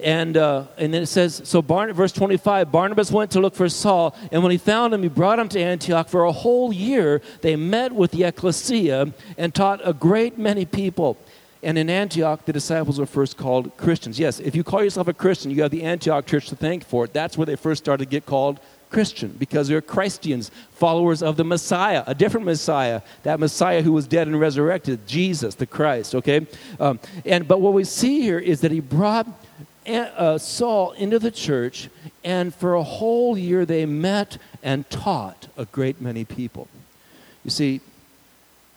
and, 0.00 0.36
uh, 0.36 0.66
and 0.76 0.94
then 0.94 1.02
it 1.02 1.06
says, 1.06 1.42
so 1.44 1.60
verse 1.60 2.12
25, 2.12 2.70
Barnabas 2.70 3.10
went 3.10 3.32
to 3.32 3.40
look 3.40 3.54
for 3.54 3.68
Saul, 3.68 4.14
and 4.30 4.42
when 4.42 4.52
he 4.52 4.58
found 4.58 4.94
him, 4.94 5.02
he 5.02 5.08
brought 5.08 5.38
him 5.38 5.48
to 5.50 5.60
Antioch. 5.60 6.08
For 6.08 6.24
a 6.24 6.32
whole 6.32 6.72
year, 6.72 7.20
they 7.40 7.56
met 7.56 7.92
with 7.92 8.12
the 8.12 8.24
ecclesia 8.24 9.12
and 9.36 9.54
taught 9.54 9.80
a 9.84 9.92
great 9.92 10.38
many 10.38 10.64
people. 10.64 11.16
And 11.62 11.76
in 11.76 11.90
Antioch, 11.90 12.44
the 12.44 12.52
disciples 12.52 13.00
were 13.00 13.06
first 13.06 13.36
called 13.36 13.76
Christians. 13.76 14.18
Yes, 14.18 14.38
if 14.38 14.54
you 14.54 14.62
call 14.62 14.84
yourself 14.84 15.08
a 15.08 15.12
Christian, 15.12 15.50
you 15.50 15.62
have 15.62 15.72
the 15.72 15.82
Antioch 15.82 16.24
church 16.24 16.48
to 16.50 16.56
thank 16.56 16.84
for 16.84 17.04
it. 17.04 17.12
That's 17.12 17.36
where 17.36 17.46
they 17.46 17.56
first 17.56 17.82
started 17.82 18.04
to 18.04 18.10
get 18.10 18.26
called 18.26 18.60
Christian 18.90 19.34
because 19.38 19.68
they're 19.68 19.80
Christians, 19.80 20.50
followers 20.70 21.22
of 21.22 21.36
the 21.36 21.44
Messiah, 21.44 22.04
a 22.06 22.14
different 22.14 22.46
Messiah, 22.46 23.02
that 23.22 23.40
Messiah 23.40 23.82
who 23.82 23.92
was 23.92 24.06
dead 24.06 24.28
and 24.28 24.38
resurrected, 24.38 25.06
Jesus, 25.06 25.56
the 25.56 25.66
Christ. 25.66 26.14
Okay, 26.14 26.46
um, 26.80 27.00
and 27.24 27.46
but 27.46 27.60
what 27.60 27.72
we 27.72 27.84
see 27.84 28.20
here 28.20 28.38
is 28.38 28.60
that 28.60 28.70
he 28.70 28.80
brought 28.80 29.26
uh, 29.88 30.38
Saul 30.38 30.92
into 30.92 31.18
the 31.18 31.30
church, 31.30 31.88
and 32.22 32.54
for 32.54 32.74
a 32.74 32.82
whole 32.82 33.36
year 33.36 33.64
they 33.64 33.86
met 33.86 34.38
and 34.62 34.88
taught 34.90 35.48
a 35.56 35.64
great 35.64 36.00
many 36.00 36.24
people. 36.24 36.68
You 37.44 37.50
see, 37.50 37.80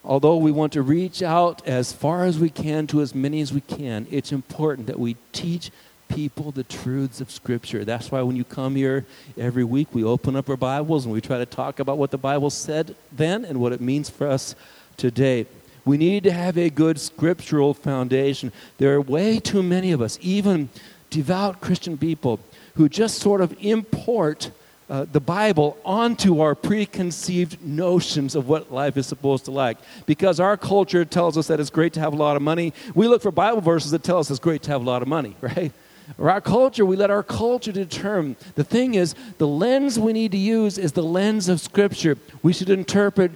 although 0.03 0.37
we 0.37 0.51
want 0.51 0.73
to 0.73 0.81
reach 0.81 1.21
out 1.21 1.65
as 1.67 1.91
far 1.91 2.25
as 2.25 2.39
we 2.39 2.49
can 2.49 2.87
to 2.87 3.01
as 3.01 3.13
many 3.13 3.41
as 3.41 3.53
we 3.53 3.61
can, 3.61 4.07
it's 4.09 4.31
important 4.31 4.87
that 4.87 4.99
we 4.99 5.17
teach 5.31 5.71
people 6.07 6.51
the 6.51 6.63
truths 6.63 7.21
of 7.21 7.31
Scripture. 7.31 7.85
That's 7.85 8.11
why 8.11 8.21
when 8.21 8.35
you 8.35 8.43
come 8.43 8.75
here 8.75 9.05
every 9.37 9.63
week, 9.63 9.87
we 9.93 10.03
open 10.03 10.35
up 10.35 10.49
our 10.49 10.57
Bibles 10.57 11.05
and 11.05 11.13
we 11.13 11.21
try 11.21 11.37
to 11.37 11.45
talk 11.45 11.79
about 11.79 11.97
what 11.97 12.11
the 12.11 12.17
Bible 12.17 12.49
said 12.49 12.95
then 13.11 13.45
and 13.45 13.59
what 13.59 13.71
it 13.71 13.81
means 13.81 14.09
for 14.09 14.27
us 14.27 14.55
today. 14.97 15.45
We 15.83 15.97
need 15.97 16.23
to 16.25 16.31
have 16.31 16.57
a 16.57 16.69
good 16.69 16.99
scriptural 16.99 17.73
foundation. 17.73 18.51
There 18.77 18.93
are 18.93 19.01
way 19.01 19.39
too 19.39 19.63
many 19.63 19.91
of 19.91 20.01
us, 20.01 20.19
even 20.21 20.69
devout 21.11 21.61
Christian 21.61 21.97
people 21.97 22.39
who 22.75 22.89
just 22.89 23.19
sort 23.19 23.41
of 23.41 23.55
import 23.59 24.49
uh, 24.89 25.05
the 25.09 25.21
Bible 25.21 25.77
onto 25.85 26.41
our 26.41 26.53
preconceived 26.53 27.63
notions 27.63 28.35
of 28.35 28.49
what 28.49 28.73
life 28.73 28.97
is 28.97 29.07
supposed 29.07 29.45
to 29.45 29.51
like. 29.51 29.77
Because 30.05 30.39
our 30.39 30.57
culture 30.57 31.05
tells 31.05 31.37
us 31.37 31.47
that 31.47 31.59
it's 31.59 31.69
great 31.69 31.93
to 31.93 32.01
have 32.01 32.11
a 32.11 32.17
lot 32.17 32.35
of 32.35 32.41
money. 32.41 32.73
We 32.93 33.07
look 33.07 33.21
for 33.21 33.31
Bible 33.31 33.61
verses 33.61 33.91
that 33.91 34.03
tell 34.03 34.17
us 34.17 34.29
it's 34.29 34.39
great 34.39 34.63
to 34.63 34.71
have 34.71 34.81
a 34.81 34.85
lot 34.85 35.01
of 35.01 35.07
money, 35.07 35.37
right? 35.41 35.71
Or 36.17 36.29
our 36.29 36.41
culture, 36.41 36.85
we 36.85 36.97
let 36.97 37.09
our 37.09 37.23
culture 37.23 37.71
determine. 37.71 38.35
The 38.55 38.65
thing 38.65 38.95
is, 38.95 39.15
the 39.37 39.47
lens 39.47 39.97
we 39.97 40.11
need 40.11 40.31
to 40.33 40.37
use 40.37 40.77
is 40.77 40.91
the 40.91 41.03
lens 41.03 41.47
of 41.47 41.61
Scripture. 41.61 42.17
We 42.43 42.51
should 42.51 42.69
interpret 42.69 43.31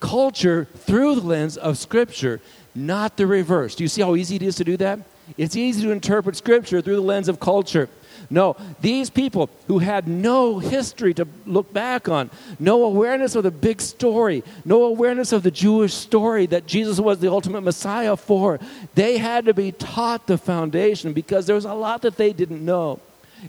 culture 0.00 0.64
through 0.74 1.16
the 1.16 1.26
lens 1.26 1.56
of 1.56 1.78
Scripture, 1.78 2.40
not 2.74 3.16
the 3.16 3.28
reverse. 3.28 3.76
Do 3.76 3.84
you 3.84 3.88
see 3.88 4.02
how 4.02 4.16
easy 4.16 4.36
it 4.36 4.42
is 4.42 4.56
to 4.56 4.64
do 4.64 4.76
that? 4.78 5.00
It's 5.36 5.56
easy 5.56 5.82
to 5.82 5.90
interpret 5.90 6.36
Scripture 6.36 6.80
through 6.80 6.96
the 6.96 7.02
lens 7.02 7.28
of 7.28 7.40
culture. 7.40 7.88
No, 8.30 8.56
these 8.80 9.10
people 9.10 9.50
who 9.66 9.78
had 9.78 10.08
no 10.08 10.58
history 10.58 11.14
to 11.14 11.28
look 11.44 11.72
back 11.72 12.08
on, 12.08 12.30
no 12.58 12.84
awareness 12.84 13.34
of 13.34 13.44
the 13.44 13.50
big 13.50 13.80
story, 13.80 14.42
no 14.64 14.84
awareness 14.84 15.32
of 15.32 15.42
the 15.42 15.50
Jewish 15.50 15.94
story 15.94 16.46
that 16.46 16.66
Jesus 16.66 16.98
was 16.98 17.18
the 17.18 17.30
ultimate 17.30 17.60
Messiah 17.60 18.16
for, 18.16 18.58
they 18.94 19.18
had 19.18 19.44
to 19.44 19.54
be 19.54 19.70
taught 19.72 20.26
the 20.26 20.38
foundation 20.38 21.12
because 21.12 21.46
there 21.46 21.54
was 21.54 21.64
a 21.64 21.74
lot 21.74 22.02
that 22.02 22.16
they 22.16 22.32
didn't 22.32 22.64
know. 22.64 23.00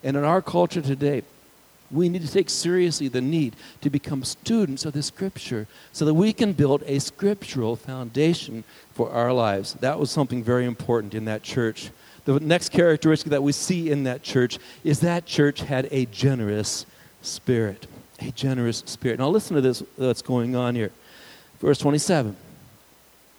And 0.03 0.17
in 0.17 0.23
our 0.23 0.41
culture 0.41 0.81
today, 0.81 1.23
we 1.89 2.09
need 2.09 2.21
to 2.21 2.31
take 2.31 2.49
seriously 2.49 3.07
the 3.07 3.21
need 3.21 3.55
to 3.81 3.89
become 3.89 4.23
students 4.23 4.85
of 4.85 4.93
the 4.93 5.03
scripture 5.03 5.67
so 5.93 6.05
that 6.05 6.13
we 6.13 6.33
can 6.33 6.53
build 6.53 6.83
a 6.85 6.99
scriptural 6.99 7.75
foundation 7.75 8.63
for 8.93 9.09
our 9.11 9.31
lives. 9.31 9.73
That 9.75 9.99
was 9.99 10.11
something 10.11 10.43
very 10.43 10.65
important 10.65 11.13
in 11.13 11.25
that 11.25 11.43
church. 11.43 11.91
The 12.25 12.39
next 12.39 12.69
characteristic 12.69 13.31
that 13.31 13.43
we 13.43 13.53
see 13.53 13.89
in 13.89 14.03
that 14.03 14.21
church 14.21 14.59
is 14.83 14.99
that 14.99 15.25
church 15.25 15.61
had 15.61 15.87
a 15.91 16.05
generous 16.07 16.85
spirit. 17.21 17.87
A 18.19 18.31
generous 18.31 18.83
spirit. 18.85 19.19
Now, 19.19 19.29
listen 19.29 19.55
to 19.55 19.61
this 19.61 19.81
that's 19.97 20.21
going 20.21 20.55
on 20.55 20.75
here. 20.75 20.91
Verse 21.59 21.77
27. 21.77 22.35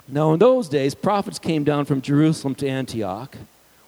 Now, 0.09 0.33
in 0.33 0.39
those 0.39 0.69
days, 0.69 0.95
prophets 0.95 1.39
came 1.39 1.65
down 1.65 1.85
from 1.85 2.01
Jerusalem 2.01 2.55
to 2.57 2.69
Antioch. 2.69 3.37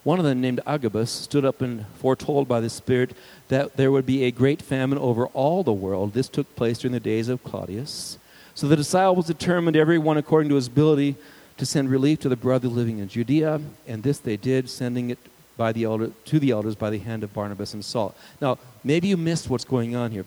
One 0.03 0.19
of 0.19 0.25
them, 0.25 0.41
named 0.41 0.61
Agabus, 0.67 1.11
stood 1.11 1.45
up 1.45 1.61
and 1.61 1.85
foretold 1.99 2.49
by 2.49 2.61
the 2.61 2.71
Spirit 2.71 3.15
that 3.49 3.77
there 3.77 3.93
would 3.93 4.07
be 4.07 4.25
a 4.25 4.31
great 4.31 4.63
famine 4.63 4.99
over 4.99 5.27
all 5.27 5.63
the 5.63 5.73
world. 5.73 6.15
This 6.15 6.29
took 6.29 6.55
place 6.57 6.79
during 6.79 6.95
the 6.95 7.01
days 7.01 7.29
of 7.29 7.45
Claudius. 7.45 8.17
So 8.55 8.67
the 8.67 8.77
disciples 8.77 9.27
determined, 9.27 9.77
every 9.77 9.99
one 9.99 10.17
according 10.17 10.49
to 10.49 10.55
his 10.55 10.69
ability, 10.69 11.17
to 11.59 11.67
send 11.67 11.91
relief 11.91 12.21
to 12.21 12.31
the 12.31 12.37
brother 12.37 12.69
living 12.69 12.99
in 12.99 13.09
Judea, 13.09 13.61
and 13.87 14.03
this 14.03 14.19
they 14.19 14.39
did, 14.39 14.71
sending 14.71 15.11
it 15.11 15.19
by 15.59 15.73
the 15.73 15.85
elder, 15.85 16.11
to 16.25 16.39
the 16.39 16.51
elders 16.51 16.75
by 16.75 16.89
the 16.89 16.99
hand 16.99 17.23
of 17.23 17.35
Barnabas 17.35 17.75
and 17.75 17.85
Saul. 17.85 18.15
Now, 18.41 18.59
maybe 18.83 19.09
you 19.09 19.19
missed 19.19 19.51
what's 19.51 19.67
going 19.67 19.95
on 19.95 20.11
here. 20.11 20.25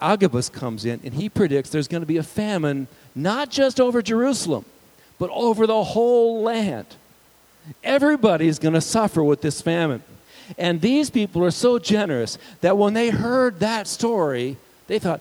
Agabus 0.00 0.48
comes 0.48 0.84
in, 0.84 1.00
and 1.04 1.14
he 1.14 1.28
predicts 1.28 1.70
there's 1.70 1.86
going 1.86 2.02
to 2.02 2.06
be 2.06 2.16
a 2.16 2.24
famine 2.24 2.88
not 3.14 3.50
just 3.50 3.80
over 3.80 4.02
Jerusalem, 4.02 4.64
but 5.20 5.30
over 5.30 5.68
the 5.68 5.84
whole 5.84 6.42
land. 6.42 6.86
Everybody's 7.84 8.58
going 8.58 8.74
to 8.74 8.80
suffer 8.80 9.22
with 9.22 9.40
this 9.40 9.60
famine. 9.60 10.02
And 10.58 10.80
these 10.80 11.10
people 11.10 11.44
are 11.44 11.50
so 11.50 11.78
generous 11.78 12.38
that 12.60 12.76
when 12.76 12.94
they 12.94 13.10
heard 13.10 13.60
that 13.60 13.86
story, 13.86 14.56
they 14.86 14.98
thought, 14.98 15.20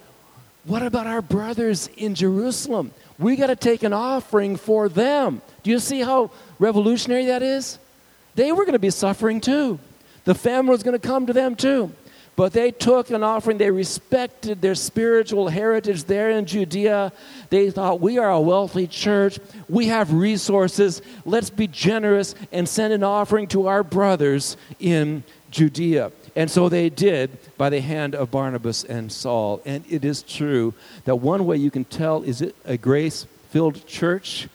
what 0.66 0.82
about 0.82 1.08
our 1.08 1.22
brothers 1.22 1.88
in 1.96 2.16
Jerusalem? 2.16 2.92
We 3.18 3.36
got 3.36 3.48
to 3.48 3.56
take 3.56 3.84
an 3.84 3.94
offering 3.94 4.56
for 4.56 4.90
them. 4.90 5.42
Do 5.64 5.72
you 5.72 5.80
see 5.80 6.02
how 6.02 6.32
revolutionary 6.58 7.26
that 7.26 7.44
is? 7.44 7.80
They 8.36 8.52
were 8.52 8.64
going 8.64 8.74
to 8.74 8.80
be 8.80 8.90
suffering 8.90 9.42
too. 9.42 9.80
The 10.26 10.36
famine 10.36 10.68
was 10.68 10.84
going 10.84 11.00
to 11.00 11.08
come 11.08 11.26
to 11.28 11.34
them 11.34 11.56
too. 11.56 11.92
But 12.36 12.54
they 12.54 12.72
took 12.72 13.10
an 13.10 13.24
offering. 13.24 13.58
They 13.58 13.72
respected 13.72 14.62
their 14.62 14.76
spiritual 14.76 15.50
heritage 15.50 16.06
there 16.06 16.30
in 16.32 16.46
Judea. 16.46 17.12
They 17.50 17.70
thought, 17.70 18.00
we 18.00 18.18
are 18.18 18.30
a 18.30 18.40
wealthy 18.40 18.88
church. 18.88 19.40
We 19.68 19.88
have 19.88 20.14
resources. 20.14 21.02
Let's 21.26 21.50
be 21.50 21.68
generous 21.68 22.36
and 22.52 22.68
send 22.68 22.94
an 22.94 23.04
offering 23.04 23.48
to 23.50 23.68
our 23.68 23.84
brothers 23.84 24.56
in 24.80 25.24
Judea. 25.52 26.12
And 26.36 26.50
so 26.50 26.70
they 26.70 26.90
did 26.90 27.38
by 27.58 27.70
the 27.70 27.82
hand 27.82 28.16
of 28.16 28.32
Barnabas 28.32 28.84
and 28.84 29.12
Saul. 29.12 29.62
And 29.66 29.84
it 29.90 30.06
is 30.06 30.24
true 30.24 30.74
that 31.06 31.18
one 31.18 31.46
way 31.46 31.58
you 31.58 31.72
can 31.72 31.86
tell 31.86 32.24
is 32.24 32.42
it 32.42 32.56
a 32.66 32.78
grace 32.78 33.26
filled 33.50 33.86
church? 33.86 34.48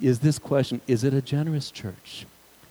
Is 0.00 0.18
this 0.18 0.38
question 0.38 0.80
Is 0.86 1.04
it 1.04 1.14
a 1.14 1.22
generous 1.22 1.70
church? 1.70 2.26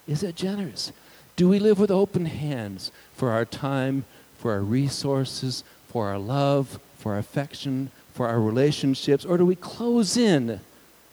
Is 0.06 0.22
it 0.22 0.36
generous? 0.36 0.92
Do 1.34 1.48
we 1.48 1.58
live 1.58 1.78
with 1.78 1.90
open 1.90 2.26
hands 2.26 2.92
for 3.14 3.30
our 3.30 3.44
time, 3.44 4.04
for 4.42 4.50
our 4.50 4.60
resources, 4.60 5.62
for 5.86 6.08
our 6.08 6.18
love, 6.18 6.80
for 6.98 7.12
our 7.12 7.18
affection, 7.18 7.92
for 8.12 8.26
our 8.26 8.40
relationships? 8.40 9.24
Or 9.24 9.38
do 9.38 9.46
we 9.46 9.54
close 9.54 10.16
in? 10.16 10.46
Do 10.48 10.58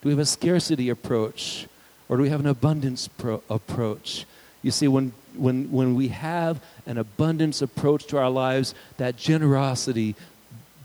we 0.03 0.09
have 0.09 0.19
a 0.19 0.25
scarcity 0.25 0.89
approach? 0.89 1.67
Or 2.09 2.17
do 2.17 2.23
we 2.23 2.29
have 2.29 2.39
an 2.39 2.47
abundance 2.47 3.07
pro- 3.07 3.43
approach? 3.47 4.25
You 4.63 4.71
see, 4.71 4.87
when 4.87 5.13
when, 5.35 5.71
when 5.71 5.93
we 5.93 6.07
have 6.07 6.59
an 6.87 6.97
abundance 6.97 7.61
approach 7.61 8.05
to 8.07 8.17
our 8.17 8.31
lives, 8.31 8.73
that 8.97 9.15
generosity 9.15 10.15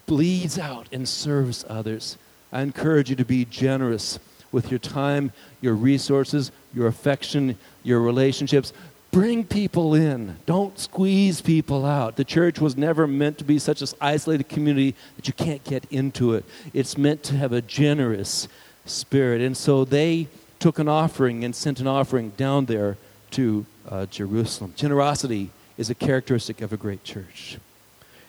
bleeds 0.06 0.58
out 0.58 0.86
and 0.92 1.08
serves 1.08 1.64
others. 1.66 2.18
I 2.52 2.60
encourage 2.60 3.08
you 3.08 3.16
to 3.16 3.24
be 3.24 3.46
generous 3.46 4.18
with 4.52 4.70
your 4.70 4.78
time, 4.78 5.32
your 5.62 5.74
resources, 5.74 6.52
your 6.74 6.88
affection, 6.88 7.58
your 7.82 8.00
relationships. 8.00 8.74
Bring 9.14 9.44
people 9.44 9.94
in. 9.94 10.38
Don't 10.44 10.76
squeeze 10.76 11.40
people 11.40 11.86
out. 11.86 12.16
The 12.16 12.24
church 12.24 12.58
was 12.58 12.76
never 12.76 13.06
meant 13.06 13.38
to 13.38 13.44
be 13.44 13.60
such 13.60 13.80
an 13.80 13.86
isolated 14.00 14.48
community 14.48 14.96
that 15.14 15.28
you 15.28 15.32
can't 15.32 15.62
get 15.62 15.84
into 15.88 16.34
it. 16.34 16.44
It's 16.72 16.98
meant 16.98 17.22
to 17.24 17.36
have 17.36 17.52
a 17.52 17.62
generous 17.62 18.48
spirit. 18.86 19.40
And 19.40 19.56
so 19.56 19.84
they 19.84 20.26
took 20.58 20.80
an 20.80 20.88
offering 20.88 21.44
and 21.44 21.54
sent 21.54 21.78
an 21.78 21.86
offering 21.86 22.30
down 22.30 22.64
there 22.64 22.96
to 23.30 23.64
uh, 23.88 24.06
Jerusalem. 24.06 24.72
Generosity 24.74 25.50
is 25.78 25.90
a 25.90 25.94
characteristic 25.94 26.60
of 26.60 26.72
a 26.72 26.76
great 26.76 27.04
church. 27.04 27.58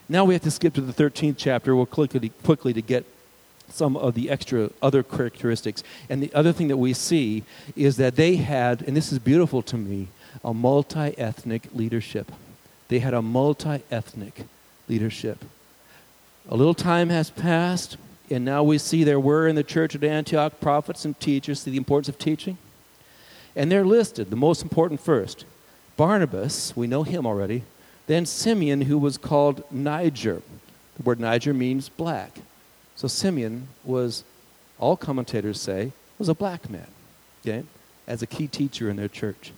Now 0.08 0.24
we 0.24 0.36
have 0.36 0.44
to 0.44 0.52
skip 0.52 0.76
to 0.76 0.82
the 0.82 0.94
13th 0.94 1.38
chapter. 1.40 1.76
We'll 1.76 1.88
quickly, 1.88 2.30
quickly 2.44 2.74
to 2.74 2.82
get 2.84 3.06
some 3.70 3.98
of 3.98 4.14
the 4.14 4.30
extra 4.30 4.70
other 4.84 5.02
characteristics. 5.02 5.84
And 6.12 6.22
the 6.22 6.32
other 6.36 6.54
thing 6.54 6.68
that 6.68 6.78
we 6.78 6.94
see 6.94 7.42
is 7.76 7.98
that 7.98 8.18
they 8.18 8.36
had, 8.36 8.84
and 8.84 8.96
this 8.96 9.12
is 9.12 9.18
beautiful 9.18 9.64
to 9.64 9.78
me, 9.78 10.10
a 10.44 10.54
multi 10.54 11.18
ethnic 11.18 11.70
leadership. 11.74 12.32
They 12.88 13.00
had 13.00 13.14
a 13.14 13.22
multi 13.22 13.82
ethnic 13.92 14.44
leadership. 14.88 15.44
A 16.50 16.56
little 16.56 16.76
time 16.76 17.10
has 17.10 17.30
passed, 17.30 17.98
and 18.30 18.46
now 18.46 18.64
we 18.64 18.78
see 18.78 19.04
there 19.04 19.20
were 19.20 19.48
in 19.48 19.56
the 19.56 19.64
church 19.64 19.96
at 19.96 20.04
Antioch 20.04 20.60
prophets 20.60 21.06
and 21.06 21.20
teachers. 21.20 21.62
See 21.62 21.72
the 21.72 21.78
importance 21.78 22.10
of 22.10 22.20
teaching? 22.20 22.58
And 23.56 23.72
they're 23.72 23.86
listed, 23.86 24.30
the 24.30 24.36
most 24.36 24.62
important 24.62 25.00
first 25.00 25.46
Barnabas, 25.98 26.76
we 26.76 26.88
know 26.88 27.04
him 27.04 27.26
already, 27.26 27.64
then 28.08 28.26
Simeon, 28.26 28.82
who 28.82 28.98
was 28.98 29.18
called 29.18 29.64
Niger. 29.72 30.42
The 30.98 31.04
word 31.04 31.20
Niger 31.20 31.54
means 31.54 31.90
black. 31.90 32.40
So 32.96 33.08
Simeon 33.08 33.68
was, 33.84 34.24
all 34.78 34.98
commentators 34.98 35.60
say, 35.60 35.92
was 36.18 36.30
a 36.30 36.34
black 36.34 36.70
man, 36.70 36.88
okay, 37.42 37.64
as 38.08 38.22
a 38.22 38.28
key 38.28 38.48
teacher 38.48 38.90
in 38.90 38.98
their 38.98 39.08
church. 39.08 39.52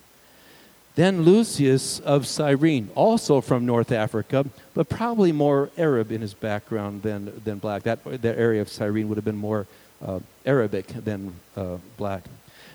Then 0.98 1.22
Lucius 1.22 2.00
of 2.00 2.26
Cyrene, 2.26 2.90
also 2.96 3.40
from 3.40 3.68
North 3.68 3.92
Africa, 3.92 4.48
but 4.74 4.90
probably 4.90 5.32
more 5.32 5.70
Arab 5.78 6.12
in 6.12 6.22
his 6.22 6.34
background 6.34 7.04
than, 7.04 7.40
than 7.46 7.60
black. 7.60 7.84
That, 7.84 8.04
that 8.04 8.36
area 8.36 8.62
of 8.62 8.68
Cyrene 8.68 9.08
would 9.08 9.16
have 9.16 9.24
been 9.24 9.38
more 9.38 9.68
uh, 10.04 10.22
Arabic 10.44 10.88
than 10.88 11.36
uh, 11.56 11.78
black. 11.98 12.24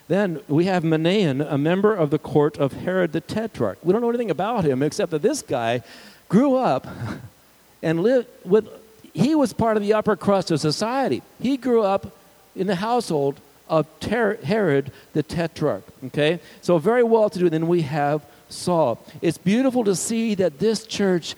Then 0.06 0.38
we 0.46 0.66
have 0.66 0.85
Manaen, 0.85 1.44
a 1.50 1.58
member 1.58 1.92
of 1.92 2.11
the 2.11 2.18
court 2.20 2.58
of 2.58 2.72
Herod 2.74 3.11
the 3.11 3.20
Tetrarch. 3.20 3.78
We 3.82 3.92
don't 3.92 4.02
know 4.02 4.08
anything 4.08 4.30
about 4.30 4.64
him 4.64 4.85
except 4.85 5.11
that 5.11 5.22
this 5.22 5.42
guy 5.42 5.82
grew 6.28 6.54
up 6.54 6.87
and 7.82 8.04
lived 8.04 8.28
with, 8.44 8.68
he 9.12 9.35
was 9.35 9.52
part 9.52 9.76
of 9.76 9.82
the 9.82 9.94
upper 9.94 10.14
crust 10.14 10.52
of 10.52 10.61
society. 10.61 11.22
He 11.40 11.56
grew 11.56 11.82
up 11.82 12.16
in 12.54 12.68
the 12.68 12.76
household 12.76 13.40
of 13.68 13.87
Ter- 14.01 14.37
Herod 14.42 14.92
the 15.12 15.22
Tetrarch. 15.22 15.85
Okay? 16.07 16.40
So 16.61 16.79
very 16.79 17.03
well 17.03 17.31
to 17.31 17.38
do. 17.38 17.51
Then 17.51 17.68
we 17.68 17.83
have 17.83 18.25
Saul. 18.48 19.05
It's 19.20 19.38
beautiful 19.38 19.85
to 19.85 19.94
see 19.96 20.35
that 20.37 20.59
this 20.59 20.87
church, 20.87 21.35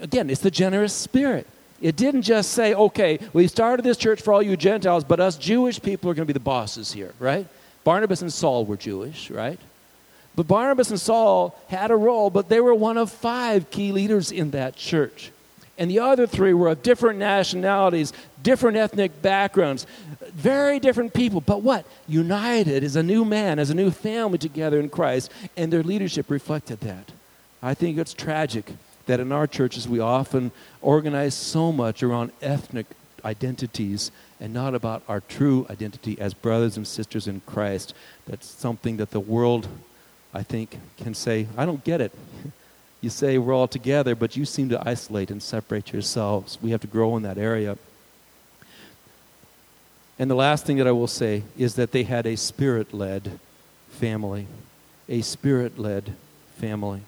again, 0.00 0.30
it's 0.30 0.40
the 0.40 0.50
generous 0.50 0.92
spirit. 0.92 1.46
It 1.80 1.96
didn't 1.96 2.22
just 2.22 2.52
say, 2.52 2.74
okay, 2.74 3.18
we 3.32 3.48
started 3.48 3.82
this 3.82 3.96
church 3.96 4.22
for 4.22 4.32
all 4.32 4.42
you 4.42 4.56
Gentiles, 4.56 5.02
but 5.02 5.18
us 5.18 5.36
Jewish 5.36 5.82
people 5.82 6.10
are 6.10 6.14
going 6.14 6.26
to 6.26 6.32
be 6.32 6.32
the 6.32 6.40
bosses 6.40 6.92
here, 6.92 7.12
right? 7.18 7.46
Barnabas 7.82 8.22
and 8.22 8.32
Saul 8.32 8.64
were 8.64 8.76
Jewish, 8.76 9.30
right? 9.30 9.58
But 10.36 10.46
Barnabas 10.46 10.90
and 10.90 11.00
Saul 11.00 11.58
had 11.68 11.90
a 11.90 11.96
role, 11.96 12.30
but 12.30 12.48
they 12.48 12.60
were 12.60 12.74
one 12.74 12.96
of 12.96 13.10
five 13.10 13.70
key 13.70 13.90
leaders 13.90 14.30
in 14.30 14.52
that 14.52 14.76
church. 14.76 15.32
And 15.82 15.90
the 15.90 15.98
other 15.98 16.28
three 16.28 16.54
were 16.54 16.68
of 16.68 16.84
different 16.84 17.18
nationalities, 17.18 18.12
different 18.40 18.76
ethnic 18.76 19.20
backgrounds, 19.20 19.84
very 20.32 20.78
different 20.78 21.12
people. 21.12 21.40
But 21.40 21.62
what? 21.62 21.84
United 22.06 22.84
as 22.84 22.94
a 22.94 23.02
new 23.02 23.24
man, 23.24 23.58
as 23.58 23.68
a 23.68 23.74
new 23.74 23.90
family 23.90 24.38
together 24.38 24.78
in 24.78 24.90
Christ, 24.90 25.32
and 25.56 25.72
their 25.72 25.82
leadership 25.82 26.30
reflected 26.30 26.82
that. 26.82 27.10
I 27.60 27.74
think 27.74 27.98
it's 27.98 28.14
tragic 28.14 28.74
that 29.06 29.18
in 29.18 29.32
our 29.32 29.48
churches 29.48 29.88
we 29.88 29.98
often 29.98 30.52
organize 30.80 31.34
so 31.34 31.72
much 31.72 32.04
around 32.04 32.30
ethnic 32.40 32.86
identities 33.24 34.12
and 34.38 34.54
not 34.54 34.76
about 34.76 35.02
our 35.08 35.18
true 35.18 35.66
identity 35.68 36.16
as 36.20 36.32
brothers 36.32 36.76
and 36.76 36.86
sisters 36.86 37.26
in 37.26 37.42
Christ. 37.44 37.92
That's 38.28 38.46
something 38.46 38.98
that 38.98 39.10
the 39.10 39.18
world, 39.18 39.66
I 40.32 40.44
think, 40.44 40.78
can 40.96 41.14
say, 41.14 41.48
I 41.56 41.66
don't 41.66 41.82
get 41.82 42.00
it. 42.00 42.12
You 43.02 43.10
say 43.10 43.36
we're 43.36 43.52
all 43.52 43.68
together, 43.68 44.14
but 44.14 44.36
you 44.36 44.44
seem 44.44 44.68
to 44.70 44.88
isolate 44.88 45.30
and 45.30 45.42
separate 45.42 45.92
yourselves. 45.92 46.56
We 46.62 46.70
have 46.70 46.80
to 46.82 46.86
grow 46.86 47.16
in 47.16 47.24
that 47.24 47.36
area. 47.36 47.76
And 50.18 50.30
the 50.30 50.36
last 50.36 50.64
thing 50.64 50.76
that 50.76 50.86
I 50.86 50.92
will 50.92 51.08
say 51.08 51.42
is 51.58 51.74
that 51.74 51.90
they 51.90 52.04
had 52.04 52.26
a 52.26 52.36
spirit 52.36 52.94
led 52.94 53.40
family. 53.90 54.46
A 55.08 55.20
spirit 55.22 55.80
led 55.80 56.14
family. 56.58 57.02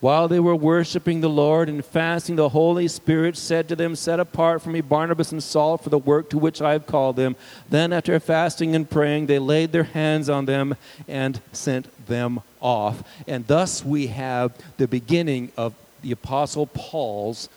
While 0.00 0.28
they 0.28 0.40
were 0.40 0.56
worshiping 0.56 1.20
the 1.20 1.28
Lord 1.28 1.68
and 1.68 1.84
fasting, 1.84 2.36
the 2.36 2.48
Holy 2.48 2.88
Spirit 2.88 3.36
said 3.36 3.68
to 3.68 3.76
them, 3.76 3.94
Set 3.94 4.18
apart 4.18 4.62
for 4.62 4.70
me 4.70 4.80
Barnabas 4.80 5.30
and 5.30 5.42
Saul 5.42 5.76
for 5.76 5.90
the 5.90 5.98
work 5.98 6.30
to 6.30 6.38
which 6.38 6.62
I 6.62 6.72
have 6.72 6.86
called 6.86 7.16
them. 7.16 7.36
Then, 7.68 7.92
after 7.92 8.18
fasting 8.18 8.74
and 8.74 8.88
praying, 8.88 9.26
they 9.26 9.38
laid 9.38 9.72
their 9.72 9.84
hands 9.84 10.30
on 10.30 10.46
them 10.46 10.74
and 11.06 11.40
sent 11.52 12.06
them 12.06 12.40
off. 12.62 13.02
And 13.26 13.46
thus 13.46 13.84
we 13.84 14.06
have 14.06 14.52
the 14.78 14.88
beginning 14.88 15.52
of 15.58 15.74
the 16.00 16.12
Apostle 16.12 16.66
Paul's 16.66 17.50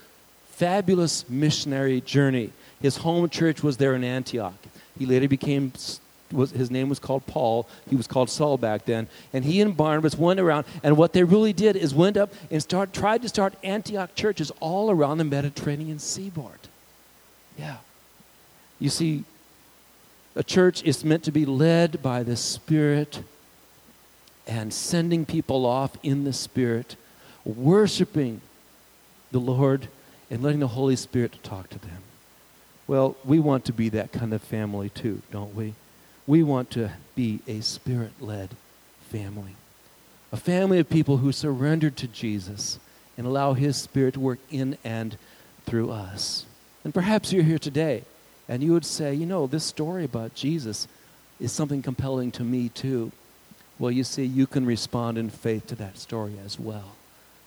fabulous 0.50 1.30
missionary 1.30 2.02
journey. 2.02 2.52
His 2.82 2.98
home 2.98 3.30
church 3.30 3.64
was 3.64 3.78
there 3.78 3.96
in 3.96 4.04
Antioch. 4.04 4.54
He 5.00 5.06
later 5.06 5.30
became 5.30 5.72
was, 6.34 6.52
his 6.52 6.70
name 6.72 6.90
was 6.90 7.00
called 7.00 7.26
Paul. 7.26 7.68
He 7.90 7.96
was 7.96 8.08
called 8.08 8.30
Saul 8.30 8.58
back 8.58 8.86
then. 8.86 9.08
And 9.32 9.46
he 9.46 9.62
and 9.62 9.76
Barnabas 9.76 10.18
went 10.18 10.40
around, 10.40 10.66
and 10.84 10.98
what 10.98 11.14
they 11.14 11.24
really 11.24 11.54
did 11.54 11.76
is 11.76 11.94
went 11.94 12.18
up 12.18 12.34
and 12.52 12.62
start, 12.62 12.94
tried 12.94 13.22
to 13.22 13.30
start 13.30 13.54
Antioch 13.64 14.16
churches 14.16 14.52
all 14.60 14.92
around 14.92 15.20
the 15.20 15.24
Mediterranean 15.24 16.00
seaboard. 16.00 16.60
Yeah. 17.58 17.78
You 18.80 18.90
see, 18.90 19.24
a 20.36 20.44
church 20.44 20.84
is 20.84 21.06
meant 21.06 21.24
to 21.24 21.32
be 21.32 21.46
led 21.46 22.02
by 22.02 22.24
the 22.24 22.36
Spirit 22.36 23.22
and 24.48 24.74
sending 24.74 25.26
people 25.26 25.66
off 25.66 25.96
in 26.04 26.24
the 26.24 26.34
Spirit, 26.34 26.96
worshiping 27.46 28.42
the 29.32 29.40
Lord 29.40 29.88
and 30.30 30.42
letting 30.42 30.60
the 30.60 30.68
Holy 30.70 30.96
Spirit 30.96 31.38
talk 31.44 31.70
to 31.70 31.80
them. 31.80 32.02
Well, 32.88 33.16
we 33.24 33.40
want 33.40 33.66
to 33.66 33.74
be 33.74 33.90
that 33.90 34.12
kind 34.12 34.34
of 34.34 34.42
family 34.42 34.90
too, 34.90 35.22
don't 35.32 35.56
we? 35.56 35.76
We 36.26 36.44
want 36.44 36.72
to 36.72 36.92
be 37.16 37.40
a 37.48 37.62
spirit 37.62 38.14
led 38.22 38.50
family. 39.10 39.56
A 40.32 40.38
family 40.38 40.80
of 40.80 40.90
people 40.90 41.18
who 41.18 41.32
surrender 41.32 41.90
to 41.90 42.08
Jesus 42.08 42.80
and 43.18 43.28
allow 43.28 43.54
His 43.54 43.78
Spirit 43.78 44.16
to 44.16 44.20
work 44.20 44.40
in 44.50 44.78
and 44.84 45.18
through 45.66 45.92
us. 45.92 46.46
And 46.84 46.94
perhaps 46.94 47.32
you're 47.32 47.44
here 47.44 47.60
today 47.60 48.04
and 48.48 48.64
you 48.64 48.74
would 48.74 48.86
say, 48.86 49.14
you 49.14 49.26
know, 49.26 49.48
this 49.48 49.64
story 49.64 50.06
about 50.06 50.34
Jesus 50.34 50.88
is 51.40 51.52
something 51.52 51.82
compelling 51.82 52.32
to 52.32 52.44
me 52.44 52.70
too. 52.70 53.12
Well, 53.80 53.92
you 53.92 54.04
see, 54.04 54.26
you 54.26 54.48
can 54.48 54.66
respond 54.66 55.18
in 55.18 55.30
faith 55.30 55.68
to 55.68 55.76
that 55.76 55.98
story 55.98 56.36
as 56.46 56.60
well. 56.60 56.96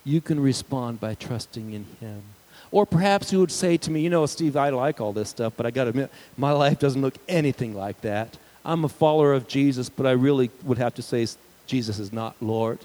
You 0.04 0.20
can 0.20 0.38
respond 0.40 1.00
by 1.00 1.14
trusting 1.14 1.72
in 1.72 1.86
Him. 2.00 2.22
Or 2.70 2.86
perhaps 2.86 3.32
you 3.32 3.40
would 3.40 3.52
say 3.52 3.76
to 3.76 3.90
me, 3.90 4.00
you 4.00 4.10
know, 4.10 4.26
Steve, 4.26 4.56
I 4.56 4.70
like 4.70 5.00
all 5.00 5.12
this 5.12 5.28
stuff, 5.28 5.52
but 5.56 5.66
I 5.66 5.70
got 5.70 5.84
to 5.84 5.90
admit, 5.90 6.10
my 6.36 6.52
life 6.52 6.78
doesn't 6.78 7.00
look 7.00 7.16
anything 7.28 7.74
like 7.74 8.00
that. 8.02 8.36
I'm 8.66 8.84
a 8.84 8.88
follower 8.88 9.32
of 9.32 9.46
Jesus, 9.46 9.88
but 9.88 10.06
I 10.06 10.10
really 10.10 10.50
would 10.64 10.78
have 10.78 10.94
to 10.96 11.02
say 11.02 11.24
Jesus 11.68 12.00
is 12.00 12.12
not 12.12 12.34
Lord. 12.40 12.80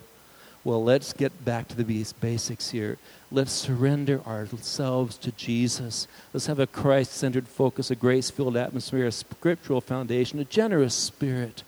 Well, 0.64 0.84
let's 0.84 1.12
get 1.12 1.44
back 1.44 1.68
to 1.70 1.76
the 1.76 2.06
basics 2.20 2.70
here. 2.70 3.00
Let's 3.32 3.52
surrender 3.52 4.22
ourselves 4.28 5.18
to 5.18 5.32
Jesus. 5.32 6.08
Let's 6.34 6.46
have 6.46 6.60
a 6.60 6.68
Christ 6.68 7.14
centered 7.14 7.48
focus, 7.48 7.90
a 7.90 7.96
grace 7.96 8.30
filled 8.30 8.56
atmosphere, 8.56 9.08
a 9.08 9.12
scriptural 9.12 9.82
foundation, 9.82 10.38
a 10.38 10.46
generous 10.46 10.94
spirit, 10.94 11.64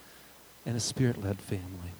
and 0.63 0.77
a 0.77 0.79
spirit 0.79 1.23
led 1.23 1.39
family. 1.39 1.93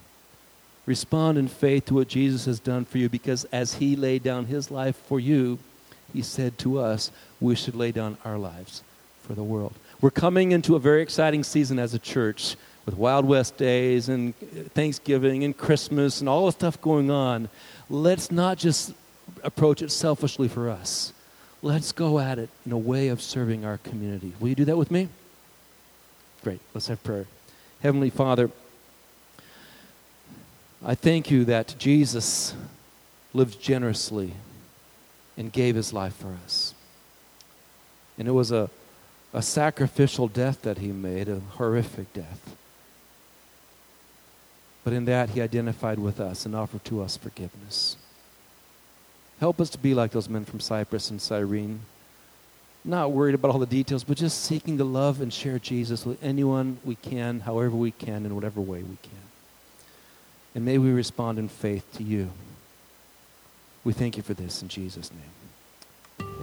Respond 0.85 1.39
in 1.39 1.47
faith 1.47 1.85
to 1.85 1.95
what 1.95 2.09
Jesus 2.09 2.45
has 2.45 2.59
done 2.59 2.85
for 2.85 2.99
you 2.99 3.09
because 3.09 3.45
as 3.45 3.75
he 3.75 3.95
laid 3.95 4.21
down 4.21 4.45
his 4.45 4.69
life 4.69 4.95
for 4.95 5.19
you, 5.19 5.57
he 6.13 6.21
said 6.21 6.59
to 6.59 6.77
us, 6.77 7.09
we 7.41 7.55
should 7.55 7.73
lay 7.73 7.91
down 7.91 8.19
our 8.23 8.37
lives 8.37 8.83
for 9.23 9.33
the 9.33 9.43
world. 9.43 9.73
We're 10.03 10.11
coming 10.11 10.51
into 10.51 10.75
a 10.75 10.79
very 10.79 11.01
exciting 11.01 11.45
season 11.45 11.79
as 11.79 11.93
a 11.93 11.97
church 11.97 12.57
with 12.85 12.97
Wild 12.97 13.23
West 13.23 13.55
days 13.55 14.09
and 14.09 14.35
Thanksgiving 14.73 15.45
and 15.45 15.57
Christmas 15.57 16.19
and 16.19 16.27
all 16.27 16.47
the 16.47 16.51
stuff 16.51 16.81
going 16.81 17.09
on. 17.09 17.47
Let's 17.89 18.29
not 18.29 18.57
just 18.57 18.91
approach 19.45 19.81
it 19.81 19.91
selfishly 19.91 20.49
for 20.49 20.69
us. 20.69 21.13
Let's 21.61 21.93
go 21.93 22.19
at 22.19 22.37
it 22.37 22.49
in 22.65 22.73
a 22.73 22.77
way 22.77 23.07
of 23.07 23.21
serving 23.21 23.63
our 23.63 23.77
community. 23.77 24.33
Will 24.41 24.49
you 24.49 24.55
do 24.55 24.65
that 24.65 24.75
with 24.75 24.91
me? 24.91 25.07
Great. 26.43 26.59
Let's 26.73 26.87
have 26.87 27.01
prayer. 27.01 27.25
Heavenly 27.81 28.09
Father, 28.09 28.51
I 30.83 30.95
thank 30.95 31.31
you 31.31 31.45
that 31.45 31.75
Jesus 31.79 32.53
lived 33.33 33.61
generously 33.61 34.33
and 35.37 35.49
gave 35.49 35.75
his 35.75 35.93
life 35.93 36.17
for 36.17 36.35
us. 36.43 36.73
And 38.17 38.27
it 38.27 38.31
was 38.31 38.51
a 38.51 38.69
a 39.33 39.41
sacrificial 39.41 40.27
death 40.27 40.61
that 40.61 40.77
he 40.77 40.91
made, 40.91 41.27
a 41.27 41.39
horrific 41.39 42.13
death. 42.13 42.55
But 44.83 44.93
in 44.93 45.05
that, 45.05 45.31
he 45.31 45.41
identified 45.41 45.97
with 45.97 46.19
us 46.19 46.45
and 46.45 46.55
offered 46.55 46.85
to 46.85 47.01
us 47.01 47.17
forgiveness. 47.17 47.97
Help 49.39 49.59
us 49.59 49.69
to 49.71 49.77
be 49.77 49.93
like 49.93 50.11
those 50.11 50.29
men 50.29 50.45
from 50.45 50.59
Cyprus 50.59 51.09
and 51.09 51.21
Cyrene, 51.21 51.81
not 52.85 53.11
worried 53.11 53.33
about 53.33 53.51
all 53.51 53.59
the 53.59 53.65
details, 53.65 54.03
but 54.03 54.17
just 54.17 54.43
seeking 54.43 54.77
to 54.77 54.83
love 54.83 55.21
and 55.21 55.33
share 55.33 55.57
Jesus 55.57 56.05
with 56.05 56.21
anyone 56.23 56.79
we 56.83 56.95
can, 56.95 57.39
however 57.39 57.75
we 57.75 57.91
can, 57.91 58.25
in 58.25 58.35
whatever 58.35 58.61
way 58.61 58.83
we 58.83 58.97
can. 59.01 59.11
And 60.53 60.65
may 60.65 60.77
we 60.77 60.91
respond 60.91 61.39
in 61.39 61.47
faith 61.47 61.85
to 61.97 62.03
you. 62.03 62.31
We 63.83 63.93
thank 63.93 64.17
you 64.17 64.23
for 64.23 64.33
this 64.33 64.61
in 64.61 64.67
Jesus' 64.67 65.11
name. 65.11 66.39